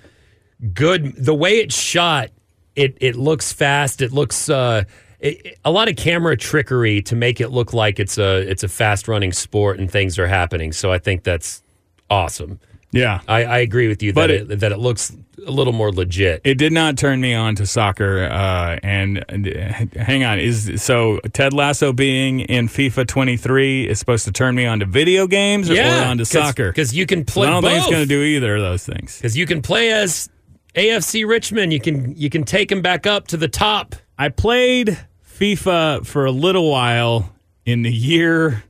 [0.73, 1.15] good.
[1.15, 2.29] The way it's shot,
[2.75, 4.01] it it looks fast.
[4.01, 4.83] It looks uh,
[5.19, 8.67] it, a lot of camera trickery to make it look like it's a it's a
[8.67, 10.71] fast running sport and things are happening.
[10.71, 11.63] So I think that's
[12.09, 12.59] awesome.
[12.91, 13.21] Yeah.
[13.27, 16.41] I, I agree with you But that it, that it looks a little more legit.
[16.43, 18.25] It did not turn me on to soccer.
[18.25, 24.25] Uh, and, uh, hang on, is so Ted Lasso being in FIFA 23 is supposed
[24.25, 26.69] to turn me on to video games or, or onto soccer?
[26.69, 27.47] because you can play.
[27.47, 29.17] I don't think it's going to do either of those things.
[29.17, 30.29] because you can play as
[30.75, 31.73] AFC Richmond.
[31.73, 33.95] You can you can take them back up to the top.
[34.17, 37.33] I played FIFA for a little while
[37.65, 38.63] in the year,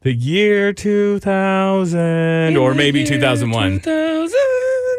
[0.00, 3.80] the year 2000 or maybe 2001.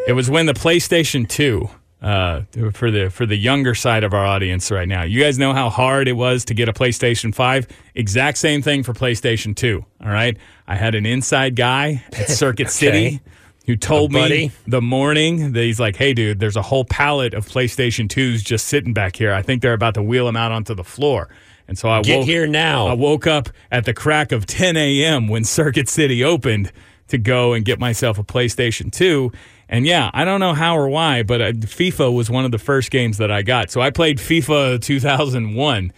[0.05, 1.69] It was when the PlayStation 2
[2.01, 2.41] uh,
[2.73, 5.03] for the for the younger side of our audience right now.
[5.03, 7.67] You guys know how hard it was to get a PlayStation 5.
[7.95, 9.85] Exact same thing for PlayStation 2.
[10.03, 10.35] All right,
[10.67, 13.21] I had an inside guy at Circuit City
[13.65, 17.47] who told me the morning that he's like, "Hey, dude, there's a whole pallet of
[17.47, 19.33] PlayStation 2s just sitting back here.
[19.33, 21.29] I think they're about to wheel them out onto the floor."
[21.67, 22.87] And so I Get woke, here now.
[22.87, 25.27] I woke up at the crack of 10 a.m.
[25.27, 26.71] when Circuit City opened
[27.07, 29.31] to go and get myself a PlayStation 2.
[29.69, 32.57] And yeah, I don't know how or why, but uh, FIFA was one of the
[32.57, 33.71] first games that I got.
[33.71, 35.93] So I played FIFA 2001.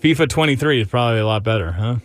[0.00, 1.96] FIFA 23 is probably a lot better, huh?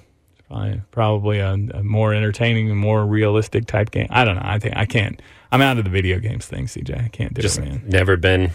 [0.52, 4.08] Probably, probably a, a more entertaining and more realistic type game.
[4.10, 4.42] I don't know.
[4.44, 5.22] I think I can't.
[5.52, 7.06] I'm out of the video games thing, CJ.
[7.06, 7.84] I can't do Just it, man.
[7.88, 8.52] never been.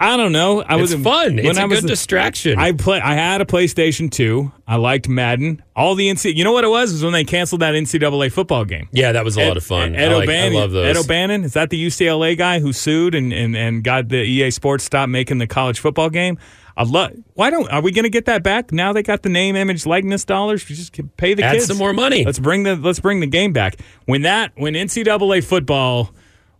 [0.00, 0.60] I don't know.
[0.62, 1.36] I It's was fun.
[1.36, 2.58] when It's I a was good distraction.
[2.58, 3.00] I play.
[3.00, 4.52] I had a PlayStation 2.
[4.66, 5.62] I liked Madden.
[5.76, 6.34] All the NC.
[6.34, 6.90] You know what it was?
[6.90, 8.88] It was when they canceled that NCAA football game.
[8.92, 9.94] Yeah, that was a lot of fun.
[9.94, 10.56] Ed I, like, O'Bannon.
[10.58, 10.96] I love those.
[10.96, 11.44] Ed O'Bannon.
[11.44, 15.08] Is that the UCLA guy who sued and, and, and got the EA Sports stop
[15.08, 16.38] making the college football game?
[16.76, 17.12] I love.
[17.34, 17.68] Why don't?
[17.70, 18.92] Are we going to get that back now?
[18.92, 20.68] They got the name, image, likeness dollars.
[20.68, 22.24] We just pay the Add kids some more money.
[22.24, 23.76] Let's bring the let's bring the game back.
[24.06, 26.10] When that when NCAA football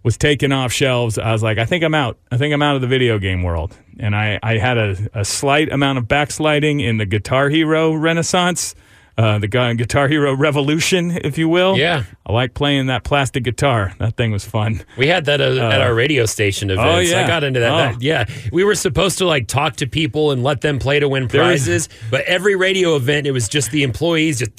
[0.05, 2.19] was taken off shelves, I was like, I think I'm out.
[2.31, 3.77] I think I'm out of the video game world.
[3.99, 8.75] And I, I had a, a slight amount of backsliding in the Guitar Hero Renaissance,
[9.17, 11.77] uh, the gu- Guitar Hero Revolution, if you will.
[11.77, 12.05] Yeah.
[12.27, 13.95] I like playing that plastic guitar.
[13.99, 14.83] That thing was fun.
[14.99, 17.11] We had that uh, at our radio station events.
[17.11, 17.25] yeah.
[17.25, 17.77] I got into that, Oh.
[17.93, 21.09] that- Yeah, we were supposed to like talk to people and let them play to
[21.09, 24.53] win prizes, but every radio event, it was just the employees just.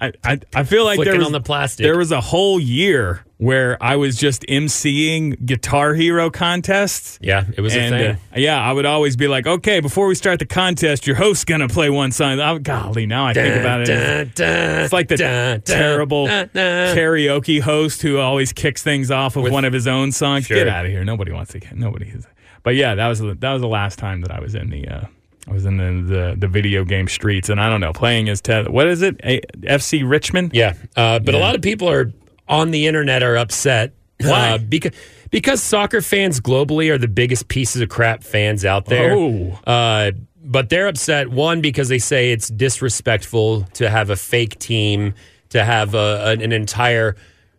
[0.00, 1.82] I, I, I feel like there was, on the plastic.
[1.84, 7.18] there was a whole year where I was just emceeing Guitar Hero contests.
[7.22, 8.14] Yeah, it was and a thing.
[8.34, 11.44] uh, yeah, I would always be like, okay, before we start the contest, your host's
[11.44, 12.40] gonna play one song.
[12.40, 14.34] Oh, golly, now I think about it.
[14.34, 19.64] Dun, It's like the terrible karaoke host who always kicks things off with, With- one
[19.64, 20.46] of his own songs.
[20.46, 20.56] Sure.
[20.56, 21.04] Get out of here!
[21.04, 22.06] Nobody wants to get nobody.
[22.08, 22.26] Is,
[22.62, 24.86] but yeah, that was the- that was the last time that I was in the
[24.88, 25.04] uh,
[25.46, 28.40] I was in the, the the video game streets, and I don't know, playing as
[28.40, 28.68] Ted.
[28.68, 29.20] What is it?
[29.24, 30.50] A, FC Richmond.
[30.54, 32.12] Yeah, uh, but a lot of people are
[32.48, 33.94] on the internet are upset.
[34.20, 34.50] Why?
[34.50, 34.92] Uh, because
[35.30, 39.14] because soccer fans globally are the biggest pieces of crap fans out there.
[39.14, 39.58] Oh.
[39.66, 45.14] Uh, but they're upset one because they say it's disrespectful to have a fake team,
[45.50, 47.16] to have a, an, an entire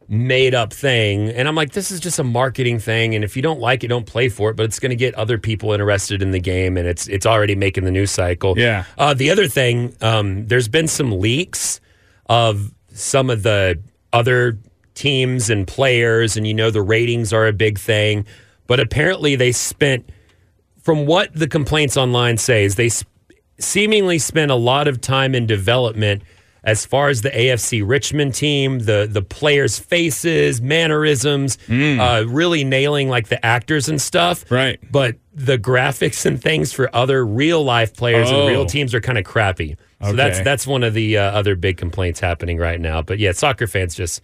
[0.08, 1.30] made up thing.
[1.30, 3.14] And I'm like, this is just a marketing thing.
[3.14, 4.56] And if you don't like it, don't play for it.
[4.56, 7.56] But it's going to get other people interested in the game, and it's it's already
[7.56, 8.58] making the news cycle.
[8.58, 8.86] Yeah.
[8.98, 11.80] Uh, the other thing, um, there's been some leaks
[12.26, 13.80] of some of the
[14.12, 14.58] other
[15.00, 18.26] teams and players, and you know the ratings are a big thing.
[18.68, 20.08] But apparently, they spent,
[20.84, 22.90] from what the complaints online say, is they
[23.58, 26.22] seemingly spent a lot of time in development
[26.64, 33.08] as far as the AFC Richmond team, the the players' faces, mannerisms, uh, really nailing
[33.10, 34.50] like the actors and stuff.
[34.52, 34.78] Right.
[34.92, 38.42] But the graphics and things for other real life players Oh.
[38.42, 39.78] and real teams are kind of crappy.
[40.04, 43.02] So that's that's one of the uh, other big complaints happening right now.
[43.02, 44.22] But yeah, soccer fans just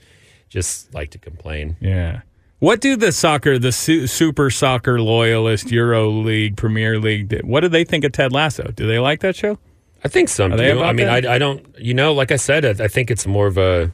[0.49, 1.77] just like to complain.
[1.79, 2.21] Yeah.
[2.60, 7.67] What do the soccer, the su- super soccer loyalist, Euro League, Premier League, what do
[7.67, 8.71] they think of Ted Lasso?
[8.75, 9.60] Do they like that show?
[10.03, 10.81] I think some Are do.
[10.81, 11.08] I mean.
[11.08, 11.65] I, I don't.
[11.77, 13.91] You know, like I said, I, I think it's more of a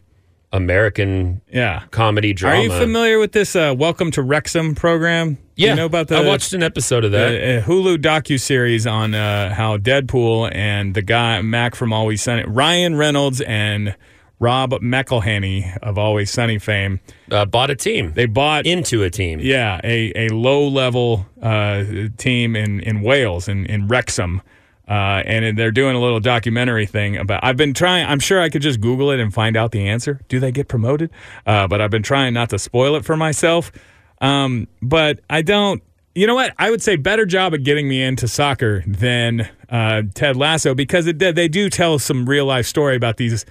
[0.53, 1.83] American Yeah.
[1.91, 2.59] comedy drama.
[2.59, 5.37] Are you familiar with this uh, Welcome to Wrexham program?
[5.55, 7.31] Yeah, You know about the I watched an episode of that.
[7.31, 12.21] a, a Hulu docu series on uh, how Deadpool and the guy Mac from Always
[12.21, 13.95] Sunny, Ryan Reynolds and
[14.41, 16.99] Rob McElhenney of Always Sunny fame.
[17.29, 18.13] Uh, bought a team.
[18.13, 19.39] They bought into a team.
[19.39, 21.83] yeah, a, a low level uh,
[22.17, 24.41] team in, in Wales, in, in Wrexham.
[24.87, 27.41] Uh, and they're doing a little documentary thing about.
[27.43, 28.05] I've been trying.
[28.07, 30.19] I'm sure I could just Google it and find out the answer.
[30.27, 31.11] Do they get promoted?
[31.45, 33.71] Uh, but I've been trying not to spoil it for myself.
[34.19, 35.81] Um, but I don't.
[36.13, 36.53] You know what?
[36.57, 41.07] I would say better job at getting me into soccer than uh, Ted Lasso because
[41.07, 43.45] it, they do tell some real life story about these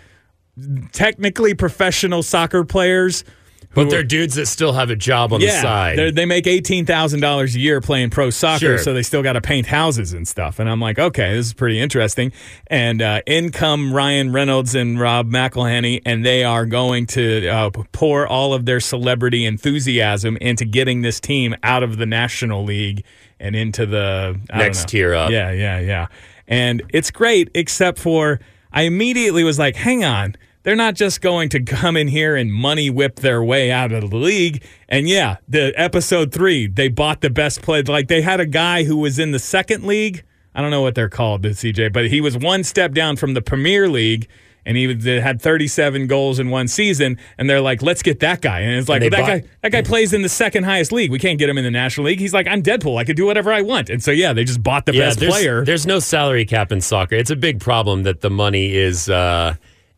[0.92, 3.24] technically professional soccer players.
[3.72, 5.96] But they're dudes that still have a job on the side.
[5.96, 8.78] they're- They make eighteen thousand dollars a year playing pro soccer, Sure.
[8.78, 10.58] so they still got to paint houses and stuff.
[10.58, 12.32] And I'm like, okay, this is pretty interesting.
[12.66, 17.70] And uh, in come Ryan Reynolds and Rob McElhenney, and they are going to uh,
[17.92, 23.04] pour all of their celebrity enthusiasm into getting this team out of the National League
[23.38, 24.86] and into the I don't Next know.
[24.86, 25.30] tier up.
[25.30, 26.06] Yeah, yeah, yeah.
[26.48, 28.40] And it's great, except for
[28.72, 30.36] I immediately was like, hang on.
[30.62, 34.10] They're not just going to come in here and money whip their way out of
[34.10, 34.62] the league.
[34.88, 37.82] And yeah, the episode three, they bought the best play.
[37.82, 40.22] Like they had a guy who was in the second league.
[40.54, 43.34] I don't know what they're called, the CJ, but he was one step down from
[43.34, 44.28] the Premier League.
[44.66, 44.86] And he
[45.20, 48.88] had 37 goals in one season, and they're like, "Let's get that guy." And it's
[48.88, 51.10] like, And well, that bought- guy, that guy plays in the second highest league.
[51.10, 52.20] We can't get him in the National League.
[52.20, 52.98] He's like, "I'm Deadpool.
[52.98, 55.20] I could do whatever I want." And so, yeah, they just bought the yeah, best
[55.20, 55.64] there's, player.
[55.64, 57.14] There's no salary cap in soccer.
[57.14, 59.54] It's a big problem that the money is uh,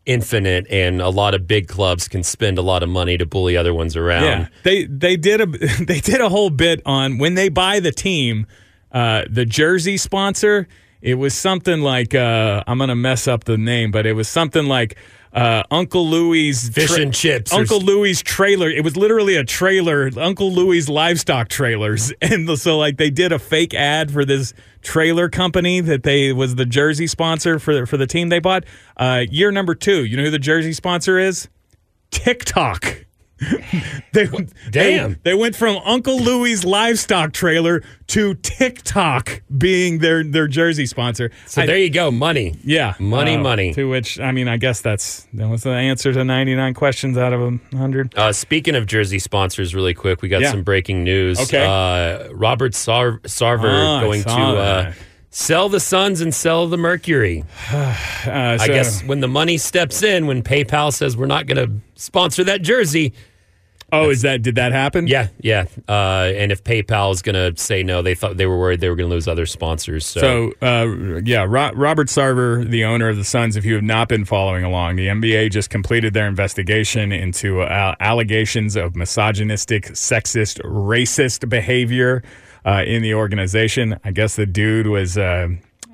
[0.06, 3.56] infinite, and a lot of big clubs can spend a lot of money to bully
[3.56, 4.24] other ones around.
[4.24, 5.46] Yeah, they they did a
[5.84, 8.46] they did a whole bit on when they buy the team,
[8.92, 10.68] uh, the jersey sponsor.
[11.02, 14.66] It was something like uh, I'm gonna mess up the name, but it was something
[14.66, 14.96] like
[15.32, 18.70] uh, Uncle Louie's Fish and chips Uncle s- Louie's trailer.
[18.70, 23.38] It was literally a trailer, Uncle Louie's livestock trailers, and so like they did a
[23.40, 28.06] fake ad for this trailer company that they was the jersey sponsor for for the
[28.06, 28.64] team they bought.
[28.96, 31.48] Uh, year number two, you know who the jersey sponsor is?
[32.12, 33.06] TikTok.
[34.12, 34.26] they,
[34.70, 35.12] Damn.
[35.12, 41.30] They, they went from Uncle Louie's livestock trailer to TikTok being their their jersey sponsor.
[41.46, 42.56] So I- there you go, money.
[42.64, 43.72] yeah, money, uh, money.
[43.74, 47.16] To which I mean, I guess that's that was the answer to ninety nine questions
[47.18, 48.16] out of a hundred.
[48.16, 50.50] Uh, speaking of jersey sponsors, really quick, we got Yeah.
[50.50, 51.40] some breaking news.
[51.40, 51.64] Okay.
[51.66, 54.92] Uh, Robert Sar- Sarver Oh, going to uh,
[55.30, 57.44] sell the Suns and sell the Mercury.
[58.24, 61.80] Uh, I guess when the money steps in, when PayPal says we're not going to
[62.00, 63.14] sponsor that jersey.
[63.92, 65.06] Oh, is that did that happen?
[65.06, 65.66] Yeah, yeah.
[65.88, 68.88] Uh, and if PayPal is going to say no, they thought they were worried they
[68.88, 70.06] were going to lose other sponsors.
[70.06, 73.84] So, So, uh, yeah, Ro- Robert Sarver, the owner of the Suns, if you have
[73.84, 79.84] not been following along, the NBA just completed their investigation into uh, allegations of misogynistic,
[79.88, 82.22] sexist, racist behavior
[82.64, 83.98] uh, in the organization.
[84.04, 85.48] I guess the dude was uh,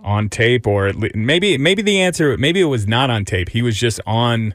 [0.05, 3.49] on tape, or at le- maybe maybe the answer maybe it was not on tape.
[3.49, 4.55] He was just on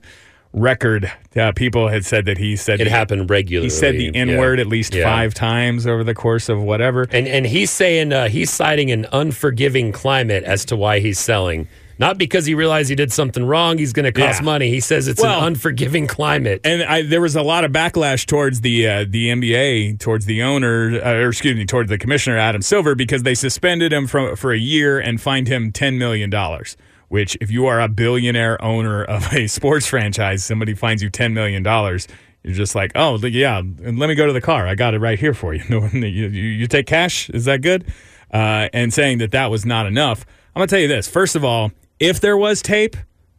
[0.54, 1.12] record.
[1.36, 3.66] Uh, people had said that he said it the- happened regularly.
[3.66, 4.40] He said the N Yeah.
[4.40, 5.04] word at least Yeah.
[5.04, 7.08] five times over the course of whatever.
[7.12, 11.68] And and he's saying uh, he's citing an unforgiving climate as to why he's selling.
[12.00, 14.46] Not because he realized he did something wrong, he's going to cost Yeah.
[14.46, 14.70] money.
[14.70, 16.60] He says it's Well- an unforgiving climate.
[16.64, 20.42] And I, there was a lot of backlash towards the uh, the NBA, towards the
[20.42, 24.36] owner, uh, or excuse me, towards the commissioner Adam Silver because they suspended him from
[24.36, 26.76] for a year and fined him ten million dollars.
[27.14, 31.36] Which, if you are a billionaire owner of a sports franchise, somebody finds you ten
[31.36, 32.08] million dollars.
[32.42, 34.68] You're just like, oh yeah, and let me go to the car.
[34.68, 35.64] I got it right here for you.
[35.94, 37.30] you, you, take cash?
[37.30, 37.86] Is that good?
[38.34, 40.26] Uh, and saying that that was not enough.
[40.56, 41.08] I'm gonna tell you this.
[41.08, 42.98] First of all, if there was tape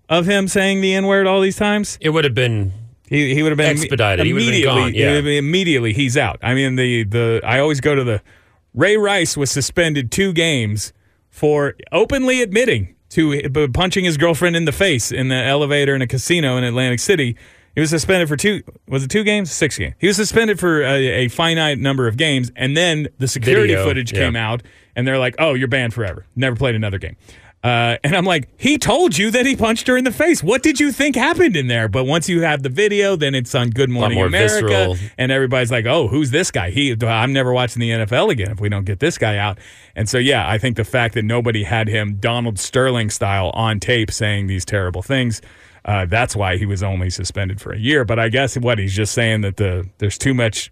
[0.08, 2.72] of him saying the N word all these times, it would have been
[3.08, 4.24] he, he would have been Expedited.
[4.24, 4.82] He would have been immediately.
[4.82, 5.36] gone, yeah.
[5.36, 6.38] immediately, he's out.
[6.44, 8.22] I mean, the the I always go to the
[8.72, 10.92] Ray Rice was suspended two games
[11.28, 16.06] for openly admitting to punching his girlfriend in the face in the elevator in a
[16.06, 17.36] casino in Atlantic City.
[17.74, 18.62] He was suspended for two.
[18.88, 19.50] Was it two games?
[19.50, 19.94] Six games.
[19.98, 23.84] He was suspended for a, a finite number of games, and then the security Video,
[23.84, 24.20] footage yeah.
[24.20, 24.62] came out,
[24.94, 26.24] and they're like, "Oh, you're banned forever.
[26.36, 27.16] Never played another game."
[27.64, 30.42] Uh, and I'm like, he told you that he punched her in the face.
[30.42, 31.88] What did you think happened in there?
[31.88, 34.96] But once you have the video, then it's on Good Morning America, visceral.
[35.16, 36.68] and everybody's like, "Oh, who's this guy?
[36.68, 39.58] He, I'm never watching the NFL again if we don't get this guy out."
[39.96, 43.80] And so, yeah, I think the fact that nobody had him Donald Sterling style on
[43.80, 45.40] tape saying these terrible things,
[45.86, 48.04] uh, that's why he was only suspended for a year.
[48.04, 50.70] But I guess what he's just saying that the there's too much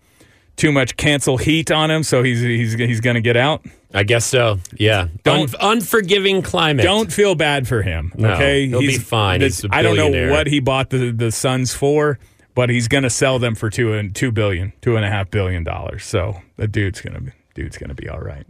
[0.57, 3.65] too much cancel heat on him, so he's he's he's going to get out.
[3.95, 4.59] I guess so.
[4.79, 5.09] Yeah.
[5.23, 6.83] Don't- Un- unforgiving climate.
[6.85, 8.11] Don't feel bad for him.
[8.17, 9.41] No, okay, he'll be fine.
[9.43, 12.19] He's I don't know what he bought the the Suns for,
[12.55, 15.31] but he's going to sell them for two and two billion, two and a half
[15.31, 16.05] billion dollars.
[16.05, 18.47] So the dude's going to be dude's going to be all right.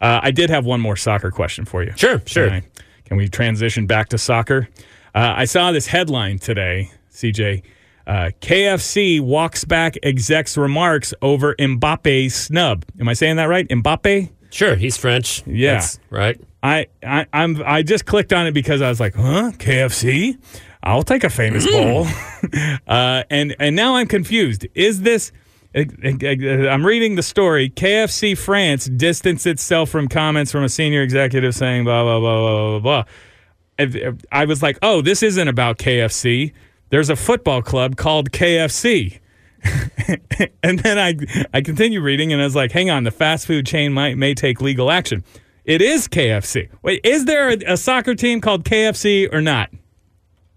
[0.00, 1.92] Uh, I did have one more soccer question for you.
[1.96, 2.48] Sure, sure.
[2.48, 2.64] Can,
[3.04, 4.68] can we transition back to soccer?
[5.12, 7.62] Uh, I saw this headline today CJ.
[8.08, 12.84] Uh, KFC walks back execs remarks over Mbappe's snub.
[12.98, 13.68] Am I saying that right?
[13.68, 14.30] Mbappe?
[14.50, 15.42] Sure, he's French.
[15.46, 15.74] Yeah.
[15.74, 16.40] That's right.
[16.62, 20.38] I, I I'm I just clicked on it because I was like, huh, KFC?
[20.82, 22.06] I'll take a famous bowl.
[22.88, 24.66] uh, and and now I'm confused.
[24.74, 25.30] Is this?
[25.74, 27.68] I'm reading the story.
[27.68, 32.78] KFC France distanced itself from comments from a senior executive saying blah blah blah blah
[32.80, 33.04] blah blah.
[33.78, 36.52] I- I was like, oh, this isn't about KFC.
[36.90, 39.20] There's a football club called KFC.
[40.62, 41.16] and then I
[41.52, 44.34] I continue reading and I was like, hang on, the fast food chain might may
[44.34, 45.24] take legal action.
[45.64, 46.70] It is KFC.
[46.82, 49.70] Wait, is there a, a soccer team called KFC or not?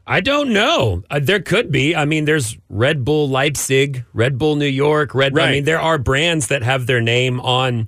[0.07, 1.03] I don't know.
[1.09, 1.95] Uh, there could be.
[1.95, 5.37] I mean, there's Red Bull Leipzig, Red Bull New York, Red.
[5.37, 7.87] I mean, there are brands that have their name on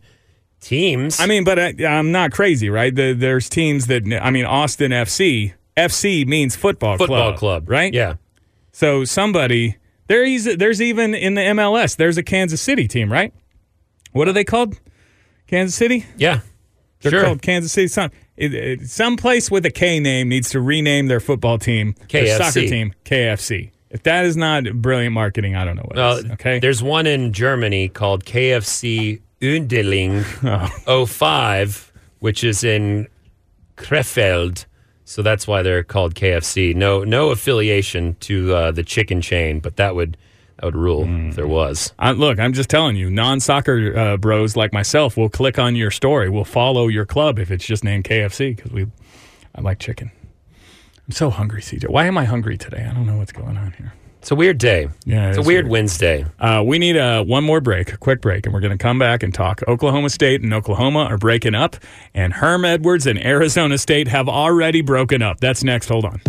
[0.60, 1.20] teams.
[1.20, 2.94] I mean, but I, I'm not crazy, right?
[2.94, 5.54] The, there's teams that I mean, Austin FC.
[5.76, 7.91] FC means football, football club, right?
[7.94, 8.16] Yeah.
[8.74, 13.34] So somebody there is there's even in the MLS there's a Kansas City team, right?
[14.11, 14.80] What are they called?
[15.47, 16.05] Kansas City?
[16.17, 16.41] Yeah.
[17.01, 17.24] They're sure.
[17.24, 18.11] called Kansas City.
[18.36, 22.67] It, some place with a K name needs to rename their football team, their soccer
[22.67, 23.71] team, KFC.
[23.91, 26.32] If that is not brilliant marketing, I don't know what Well, is.
[26.32, 30.26] Okay, There's one in Germany called KFC Uerdingen
[30.88, 31.01] oh.
[31.01, 31.05] oh.
[31.05, 33.07] 05, which is in
[33.78, 34.65] Krefeld.
[35.06, 36.74] So that's why they're called KFC.
[36.76, 40.18] No, no affiliation to uh, the chicken chain, but that would
[40.58, 41.30] that would rule Hmm.
[41.30, 41.93] if there was.
[41.99, 45.89] I, look, I'm just telling you, non-soccer uh, bros like myself will click on your
[45.91, 46.30] story.
[46.30, 48.86] We'll follow your club if it's just named KFC because we,
[49.56, 50.12] I like chicken.
[51.06, 51.89] I'm so hungry, CJ.
[51.89, 52.88] Why am I hungry today?
[52.89, 53.93] I don't know what's going on here.
[54.24, 54.88] It's a weird day.
[55.03, 55.71] Yeah, it's it a weird weird.
[55.71, 56.26] Wednesday.
[56.39, 58.97] Uh, we need a one more break, a quick break, and we're going to come
[58.97, 59.61] back and talk.
[59.67, 61.76] Oklahoma State and Oklahoma are breaking up,
[62.13, 65.41] and Herm Edwards and Arizona State have already broken up.
[65.41, 65.89] That's next.
[65.89, 66.21] Hold on.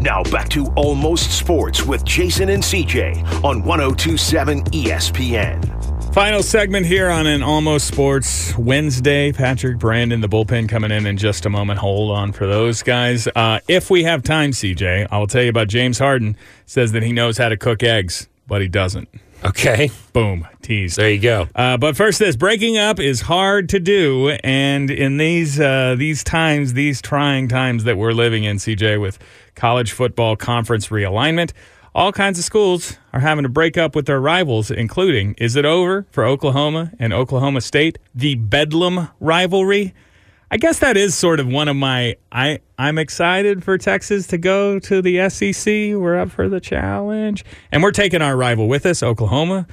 [0.00, 5.95] Now back to Almost Sports with Jason and CJ on 1027 ESPN.
[6.16, 9.32] Final segment here on an Almost Sports Wednesday.
[9.32, 11.78] Patrick, Brandon, the bullpen coming in in just a moment.
[11.78, 13.28] Hold on for those guys.
[13.36, 16.34] Uh, if we have time, CJ, I will tell you about James Harden.
[16.64, 19.10] Says that he knows how to cook eggs, but he doesn't.
[19.44, 20.96] Okay, Boom, Tease.
[20.96, 21.48] there you go.
[21.54, 26.24] Uh, but first, this breaking up is hard to do, and in these uh, these
[26.24, 29.18] times, these trying times that we're living in, CJ, with
[29.54, 31.52] college football conference realignment,
[31.96, 35.64] all kinds of schools are having to break up with their rivals, including is it
[35.64, 39.94] over for Oklahoma and Oklahoma State, the Bedlam rivalry?
[40.50, 42.16] I guess that is sort of one of my.
[42.30, 45.66] I I'm excited for Texas to go to the SEC.
[45.66, 49.66] We're up for the challenge, and we're taking our rival with us, Oklahoma.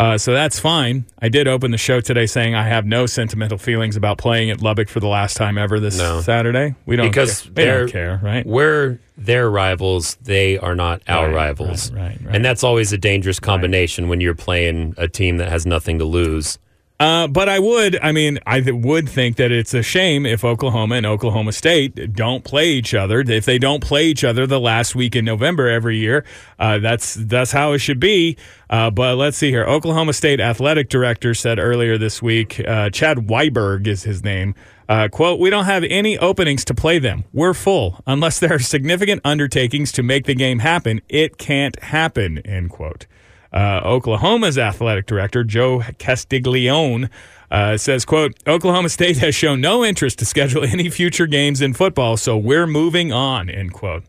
[0.00, 1.04] Uh, so that's fine.
[1.20, 4.62] I did open the show today saying I have no sentimental feelings about playing at
[4.62, 6.22] Lubbock for the last time ever this No.
[6.22, 6.74] Saturday.
[6.86, 7.50] We don't because care.
[7.50, 8.46] we they're don't care, right?
[8.46, 10.14] We're their rivals.
[10.22, 12.34] They are not our Right, rivals, right, right, right.
[12.34, 16.06] and that's always a dangerous combination when you're playing a team that has nothing to
[16.06, 16.58] lose.
[17.00, 20.44] Uh, but I would, I mean, I th- would think that it's a shame if
[20.44, 23.20] Oklahoma and Oklahoma State don't play each other.
[23.20, 26.26] If they don't play each other the last week in November every year,
[26.58, 28.36] uh, that's that's how it should be.
[28.68, 29.64] Uh, but let's see here.
[29.64, 34.54] Oklahoma State athletic director said earlier this week, uh, Chad Weiberg is his name.
[34.86, 37.24] Uh, quote, we don't have any openings to play them.
[37.32, 38.02] We're full.
[38.06, 43.06] Unless there are significant undertakings to make the game happen, it can't happen, end quote.
[43.52, 47.08] Uh, Oklahoma's athletic director, Joe Castiglione,
[47.50, 51.74] uh, says, quote, Oklahoma State has shown no interest to schedule any future games in
[51.74, 54.04] football, so we're moving on, end quote.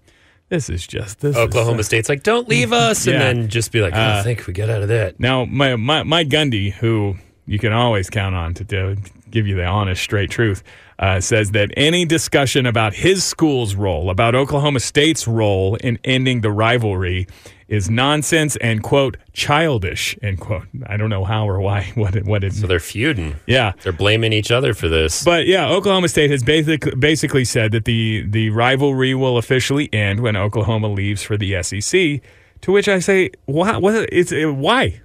[0.49, 1.35] This is just this.
[1.35, 3.13] is, Oklahoma uh, State's like, don't leave us, Yeah.
[3.13, 5.19] and then just be like, oh, Uh, I think we get out of that.
[5.19, 7.15] Now, my, my, Mike Gundy, who
[7.47, 8.97] you can always count on to do,
[9.31, 10.61] give you the honest, straight truth,
[10.99, 16.41] uh, says that any discussion about his school's role, about Oklahoma State's role in ending
[16.41, 17.27] the rivalry,
[17.71, 20.67] is nonsense and quote childish end quote.
[20.85, 21.91] I don't know how or why.
[22.01, 22.53] What it, what it.
[22.53, 23.37] So they're feuding.
[23.47, 23.71] yeah.
[23.83, 25.23] They're blaming each other for this.
[25.23, 30.19] But yeah, Oklahoma State has basically basically said that the the rivalry will officially end
[30.19, 32.21] when Oklahoma leaves for the SEC.
[32.61, 33.77] To which I say, why?
[33.77, 33.95] What?
[34.11, 35.01] It's uh, why?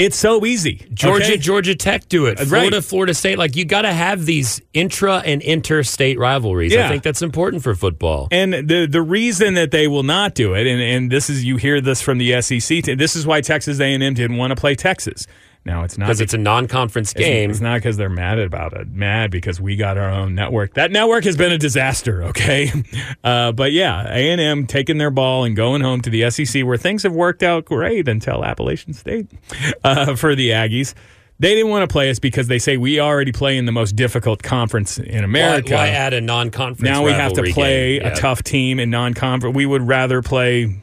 [0.00, 0.86] It's so easy.
[0.92, 1.36] Georgia, okay?
[1.36, 2.40] Georgia Tech do it.
[2.40, 2.48] Uh, right.
[2.48, 3.38] Florida, Florida State.
[3.38, 6.72] Like you got to have these intra and interstate rivalries.
[6.72, 6.86] Yeah.
[6.86, 8.28] I think that's important for football.
[8.30, 11.56] And the the reason that they will not do it, and, and this is you
[11.56, 12.84] hear this from the SEC.
[12.84, 15.26] This is why Texas A and M didn't want to play Texas.
[15.66, 17.50] Now it's not Because it's a non-conference game.
[17.50, 18.88] It's not because they're mad about it.
[18.88, 20.72] Mad because we got our own network.
[20.74, 22.22] That network has been a disaster.
[22.30, 22.70] Okay,
[23.24, 26.64] uh, but yeah, A and M taking their ball and going home to the SEC,
[26.64, 29.26] where things have worked out great until Appalachian State
[29.84, 30.94] uh, for the Aggies.
[31.40, 33.96] They didn't want to play us because they say we already play in the most
[33.96, 35.74] difficult conference in America.
[35.74, 36.82] why add a non-conference?
[36.82, 38.06] now we have to play game?
[38.06, 38.14] a Yeah.
[38.14, 39.56] tough team in non-conference.
[39.56, 40.82] We would rather play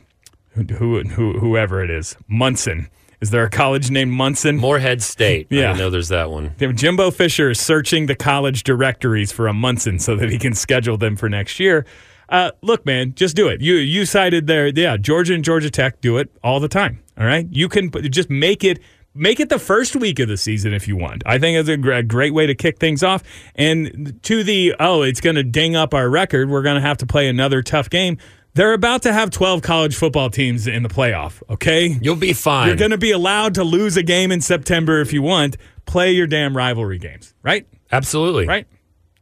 [0.55, 2.89] who, who whoever it is, Munson.
[3.19, 4.57] Is there a college named Munson?
[4.57, 5.47] Moorhead State.
[5.49, 5.71] Yeah.
[5.71, 6.53] I know there's that one.
[6.57, 10.97] Jimbo Fisher is searching the college directories for a Munson so that he can schedule
[10.97, 11.85] them for next year.
[12.29, 13.61] Uh, look, man, just do it.
[13.61, 14.97] You you cited there, yeah.
[14.97, 17.01] Georgia and Georgia Tech do it all the time.
[17.17, 18.79] All right, you can just make it
[19.15, 21.23] make it the first week of the season if you want.
[21.25, 23.23] I think it's a great way to kick things off.
[23.55, 26.49] And to the oh, it's going to ding up our record.
[26.49, 28.17] We're going to have to play another tough game.
[28.57, 31.43] They're about to have twelve college football teams in the playoff.
[31.49, 32.67] Okay, You'll be fine.
[32.67, 35.57] you're going to be allowed to lose a game in September if you want.
[35.85, 37.67] Play your damn rivalry games, right?
[37.91, 38.47] Absolutely.
[38.47, 38.65] Right.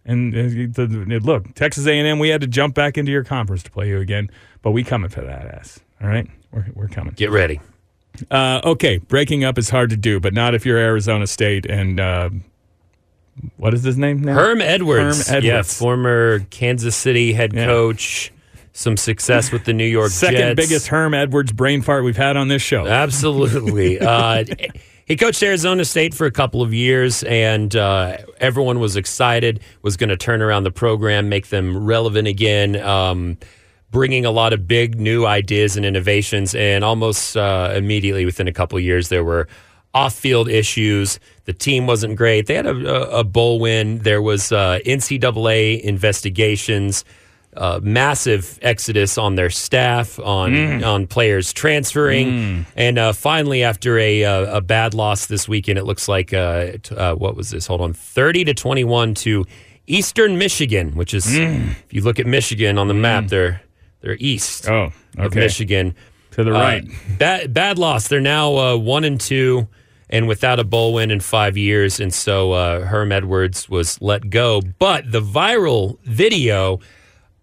[0.05, 0.33] And
[0.79, 3.99] uh, look, Texas A&M, we had to jump back into your conference to play you
[3.99, 4.29] again,
[4.61, 5.79] but we coming for that ass.
[6.01, 7.13] All right, we're we're coming.
[7.15, 7.59] Get ready.
[8.31, 11.99] Uh, okay, breaking up is hard to do, but not if you're Arizona State and
[11.99, 12.29] uh,
[13.57, 14.33] what is his name now?
[14.35, 15.27] Herm Edwards.
[15.27, 17.65] Herm Yeah, former Kansas City head Yeah.
[17.65, 18.31] coach.
[18.77, 20.55] Some success with the New York Second Jets.
[20.57, 22.85] biggest Herm Edwards brain fart we've had on this show.
[22.85, 23.99] Absolutely.
[24.01, 24.43] uh,
[25.05, 29.95] he coached Arizona State for a couple of years, and uh, everyone was excited, was
[29.95, 33.37] going to turn around the program, make them relevant again, um,
[33.91, 36.53] bringing a lot of big new ideas and innovations.
[36.53, 39.47] And almost uh, immediately within a couple of years, there were
[39.93, 41.17] off field issues.
[41.45, 42.47] The team wasn't great.
[42.47, 43.99] They had a, a, a bowl win.
[43.99, 47.05] There was uh, NCAA investigations
[47.57, 50.85] uh, massive exodus on their staff, on Mm.
[50.85, 55.85] on players transferring, and uh, finally, after a uh, a bad loss this weekend, it
[55.85, 57.67] looks like uh, t- uh, what was this?
[57.67, 59.45] Hold on, thirty to twenty one to
[59.87, 63.61] Eastern Michigan, which is if you look at Michigan on the map, they're
[64.01, 64.71] they're east Mm.
[65.17, 65.39] Oh, of okay.
[65.39, 65.95] Michigan.
[66.31, 66.83] To the right.
[67.17, 68.09] bad bad loss.
[68.09, 69.69] They're now uh, one and two,
[70.09, 72.01] and without a bowl win in five years.
[72.01, 74.61] And so uh, Herm Edwards was let go.
[74.79, 76.81] But the viral video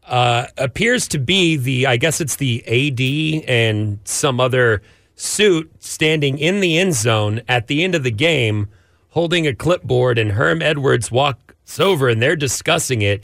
[0.07, 1.87] uh, appears to be the.
[1.87, 4.83] I guess it's the AD and some other
[5.15, 8.69] suit standing in the end zone at the end of the game,
[9.11, 13.23] holding a clipboard, and Herm Edwards walks over, and they're discussing it.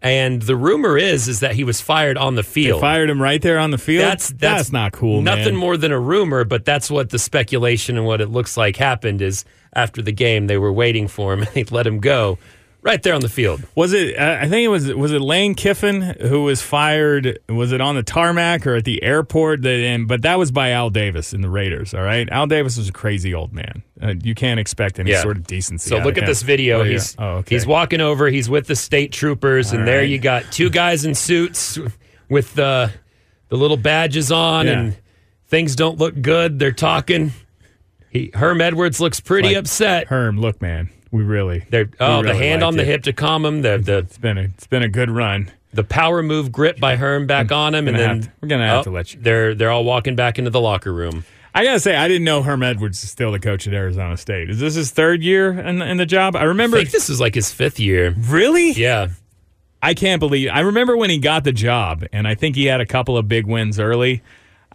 [0.00, 2.80] And the rumor is is that he was fired on the They field.
[2.80, 4.04] fired him right there on the field.
[4.04, 5.22] That's that's, not cool.
[5.22, 5.56] Nothing man.
[5.56, 9.22] more than a rumor, but that's what the speculation and what it looks like happened
[9.22, 12.38] is after the game they were waiting for him and they let him go
[12.84, 13.62] right there on the field.
[13.74, 14.16] Was it?
[14.16, 14.92] Uh, I think it was.
[14.94, 17.40] Was it Lane Kiffin who was fired?
[17.48, 19.62] Was it on the tarmac or at the airport?
[19.62, 21.92] That, and, but that was by Al Davis in the Raiders.
[21.94, 23.82] All right, Al Davis was a crazy old man.
[24.00, 25.22] Uh, you can't expect any Yeah.
[25.22, 25.90] sort of decency.
[25.90, 26.26] So look at him.
[26.28, 26.80] this video.
[26.80, 26.92] Oh, yeah.
[26.92, 27.54] He's oh, okay.
[27.56, 28.28] he's walking over.
[28.28, 31.78] He's with the state troopers, and there you got two guys in suits
[32.28, 32.92] with the
[33.48, 34.72] the little badges on, Yeah.
[34.72, 34.96] and
[35.46, 36.58] things don't look good.
[36.58, 37.32] They're talking.
[38.10, 40.06] He, Herm Edwards looks pretty Like, upset.
[40.08, 41.64] Herm, look, man, we really.
[41.70, 42.86] They're, oh, we the hand on the it.
[42.88, 43.62] hip to calm him.
[43.62, 45.50] The the It's been a it's been a good run.
[45.72, 48.80] the power move grip by Herm back on him, and then to- we're gonna have
[48.80, 51.24] oh, to let you- They're they're all walking back into the locker room.
[51.54, 54.50] I gotta say, I didn't know Herm Edwards is still the coach at Arizona State.
[54.50, 56.34] Is this his third year in, in the job?
[56.34, 56.76] I I remember.
[56.78, 58.12] think this is like his fifth year.
[58.18, 58.72] really?
[58.72, 59.08] Yeah,
[59.80, 60.50] I can't believe.
[60.52, 63.28] I remember when he got the job, and I think he had a couple of
[63.28, 64.20] big wins early.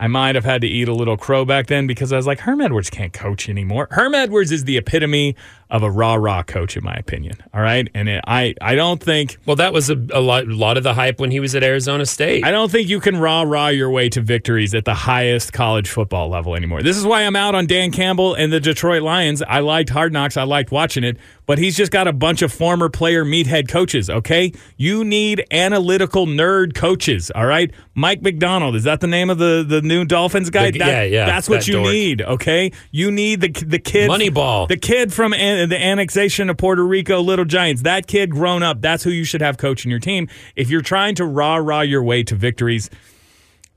[0.01, 2.39] I might have had to eat a little crow back then because I was like,
[2.39, 3.89] Herm Edwards can't coach anymore.
[3.91, 5.35] Herm Edwards is the epitome
[5.69, 7.35] of a rah rah coach, in my opinion.
[7.53, 10.77] All right, and it, I I don't think well, that was a, a lot, lot
[10.77, 12.43] of the hype when he was at Arizona State.
[12.43, 15.89] I don't think you can rah rah your way to victories at the highest college
[15.89, 16.81] football level anymore.
[16.81, 19.41] This is why I'm out on Dan Campbell and the Detroit Lions.
[19.43, 20.37] I liked Hard Knocks.
[20.37, 24.09] I liked watching it, but he's just got a bunch of former player meathead coaches.
[24.09, 27.31] Okay, you need analytical nerd coaches.
[27.35, 30.71] All right, Mike McDonald is that the name of the the new Dolphins guy?
[30.71, 31.87] The- That- yeah, yeah, That's what you dork.
[31.91, 32.21] need.
[32.21, 34.67] Okay, you need the the kid Moneyball.
[34.67, 38.81] the kid from an, the annexation of Puerto Rico, Little Giants, that kid grown up,
[38.81, 40.27] that's who you should have coaching your team.
[40.55, 42.89] If you're trying to rah rah your way to victories,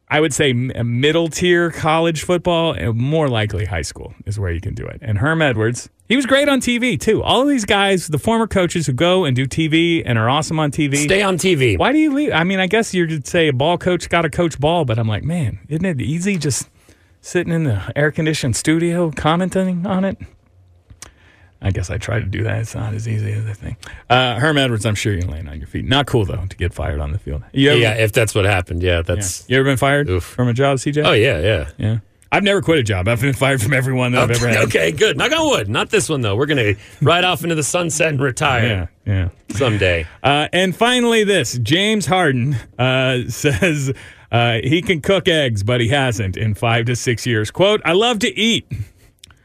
[0.09, 4.61] I would say middle tier college football, and more likely high school is where you
[4.61, 4.99] can do it.
[5.01, 7.23] And Herm Edwards, he was great on TV too.
[7.23, 10.59] All of these guys, the former coaches who go and do TV and are awesome
[10.59, 10.97] on TV.
[10.97, 11.79] Stay on TV.
[11.79, 12.33] Why do you leave?
[12.33, 15.09] I mean, I guess you'd say a ball coach got to coach ball, but I'm
[15.09, 16.69] like, man, isn't it easy just
[17.23, 20.19] sitting in the air conditioned studio commenting on it?
[21.63, 22.59] I guess I try to do that.
[22.61, 23.79] It's not as easy as I think.
[24.11, 25.85] Uh, Herm Edwards, I'm sure you're laying on your feet.
[25.85, 27.43] Not cool though to get fired on the field.
[27.55, 29.03] Ever, Yeah, if that's what happened, yeah, yeah.
[29.03, 29.49] that's.
[29.49, 30.25] You ever been fired Oof.
[30.25, 31.05] from a job, CJ?
[31.07, 31.71] Oh yeah, yeah.
[31.79, 31.99] yeah.
[32.35, 33.09] I've never quit a job.
[33.09, 34.57] I've been fired from everyone that I've ever had.
[34.65, 35.19] okay, good.
[35.19, 35.69] Knock on wood.
[35.69, 36.35] Not this one though.
[36.35, 39.29] We're gonna ride off into the sunset and retire Yeah, yeah.
[39.57, 40.07] someday.
[40.23, 43.93] Uh, and finally, this James Harden uh, says
[44.33, 47.51] uh, he can cook eggs, but he hasn't in five to six years.
[47.51, 48.67] "Quote: I love to eat.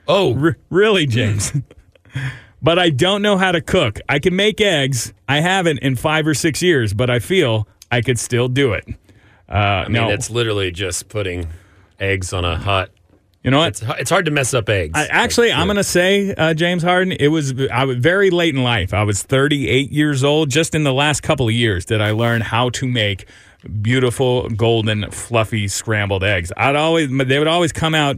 [0.08, 1.52] Oh, R- really, James."
[2.62, 4.00] But I don't know how to cook.
[4.10, 5.14] I can make eggs.
[5.28, 8.86] I haven't in five or six years, but I feel I could still do it.
[9.50, 11.48] Uh, I mean, no, it's literally just putting
[12.00, 12.90] eggs on a hot.
[13.44, 13.68] You know what?
[13.70, 14.94] It's, it's hard to mess up eggs.
[14.96, 17.14] I, actually, I'm going to say uh, James Harden.
[17.14, 18.94] It was I was very late in life.
[18.94, 20.50] I was 38 years old.
[20.50, 23.26] Just in the last couple of years did I learn how to make
[23.82, 26.52] beautiful, golden, fluffy scrambled eggs.
[26.58, 28.18] I'd always they would always come out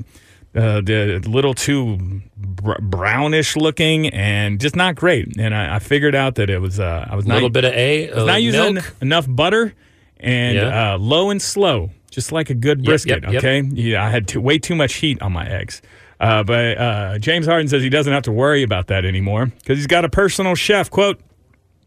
[0.56, 5.38] uh, a little too br- brownish looking and just not great.
[5.38, 7.66] And I, I figured out that it was uh, I was a not, little bit
[7.66, 8.96] of a, uh, not using milk.
[9.02, 9.74] enough butter
[10.20, 10.94] and Yeah.
[10.94, 13.24] uh, low and slow, just like a good brisket.
[13.24, 13.44] yep, yep.
[13.44, 15.82] Okay, yeah, I had too, way too much heat on my eggs.
[16.20, 19.78] Uh, but uh, James Harden says he doesn't have to worry about that anymore because
[19.78, 20.90] he's got a personal chef.
[20.90, 21.22] Quote.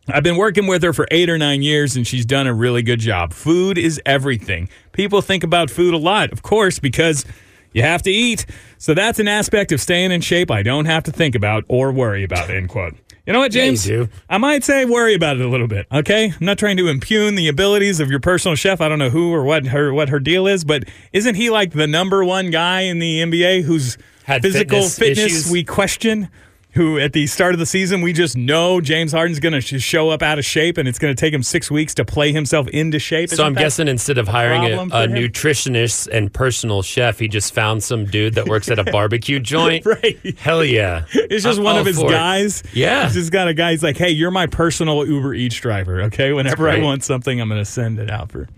[0.09, 2.83] I've been working with her for eight or nine years and she's done a really
[2.83, 3.33] good job.
[3.33, 4.69] Food is everything.
[4.91, 7.25] People think about food a lot, of course, because
[7.73, 8.47] you have to eat.
[8.79, 11.93] So that's an aspect of staying in shape I don't have to think about or
[11.93, 12.95] worry about, end quote.
[13.27, 13.85] You know what, Yeah, James?
[13.85, 14.09] do.
[14.29, 16.33] I might say worry about it a little bit, okay?
[16.39, 18.81] I'm not trying to impugn the abilities of your personal chef.
[18.81, 21.70] I don't know who or what her what her deal is, but isn't he like
[21.73, 26.29] the number one guy in the NBA whose Had physical fitness fitness, we question?
[26.75, 29.83] Who at the start of the season we just know James Harden's going to sh-
[29.83, 32.33] show up out of shape, and it's going to take him six weeks to play
[32.33, 33.29] himself into shape.
[33.29, 37.83] So I'm guessing instead of hiring a, a nutritionist and personal chef, he just found
[37.83, 39.85] some dude that works at a barbecue joint.
[39.85, 40.18] Right.
[40.39, 41.05] Hell yeah.
[41.12, 42.11] It's just I'm one of his for it.
[42.11, 42.62] guys.
[42.73, 43.05] Yeah.
[43.05, 43.73] He's just got a guy.
[43.73, 46.03] He's like, hey, you're my personal Uber Eats driver.
[46.05, 46.33] Okay.
[46.33, 48.49] Whenever I want something, I'm going to send it out for.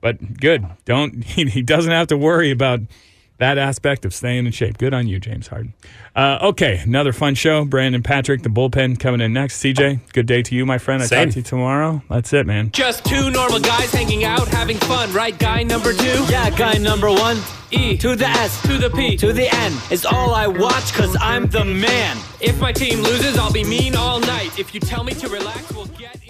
[0.00, 0.64] But good.
[0.86, 2.80] Don't, he, he doesn't have to worry about
[3.38, 4.78] that aspect of staying in shape.
[4.78, 5.74] Good on you, James Harden.
[6.14, 6.78] Uh, okay.
[6.84, 7.64] Another fun show.
[7.64, 9.62] Brandon Patrick, the bullpen coming in next.
[9.62, 11.02] CJ, good day to you, my friend.
[11.02, 11.26] I Same.
[11.28, 12.02] talk to you tomorrow.
[12.08, 12.70] That's it, man.
[12.70, 15.36] Just two normal guys hanging out, having fun, right?
[15.38, 16.24] Guy number two?
[16.30, 17.38] Yeah, guy number one.
[17.70, 18.60] E To the S.
[18.62, 19.16] to the P.
[19.16, 19.72] To the N.
[19.90, 22.18] Is all I watch cause I'm the man.
[22.40, 24.58] If my team loses, I'll be mean all night.
[24.58, 26.21] If you tell me to relax, we'll get in.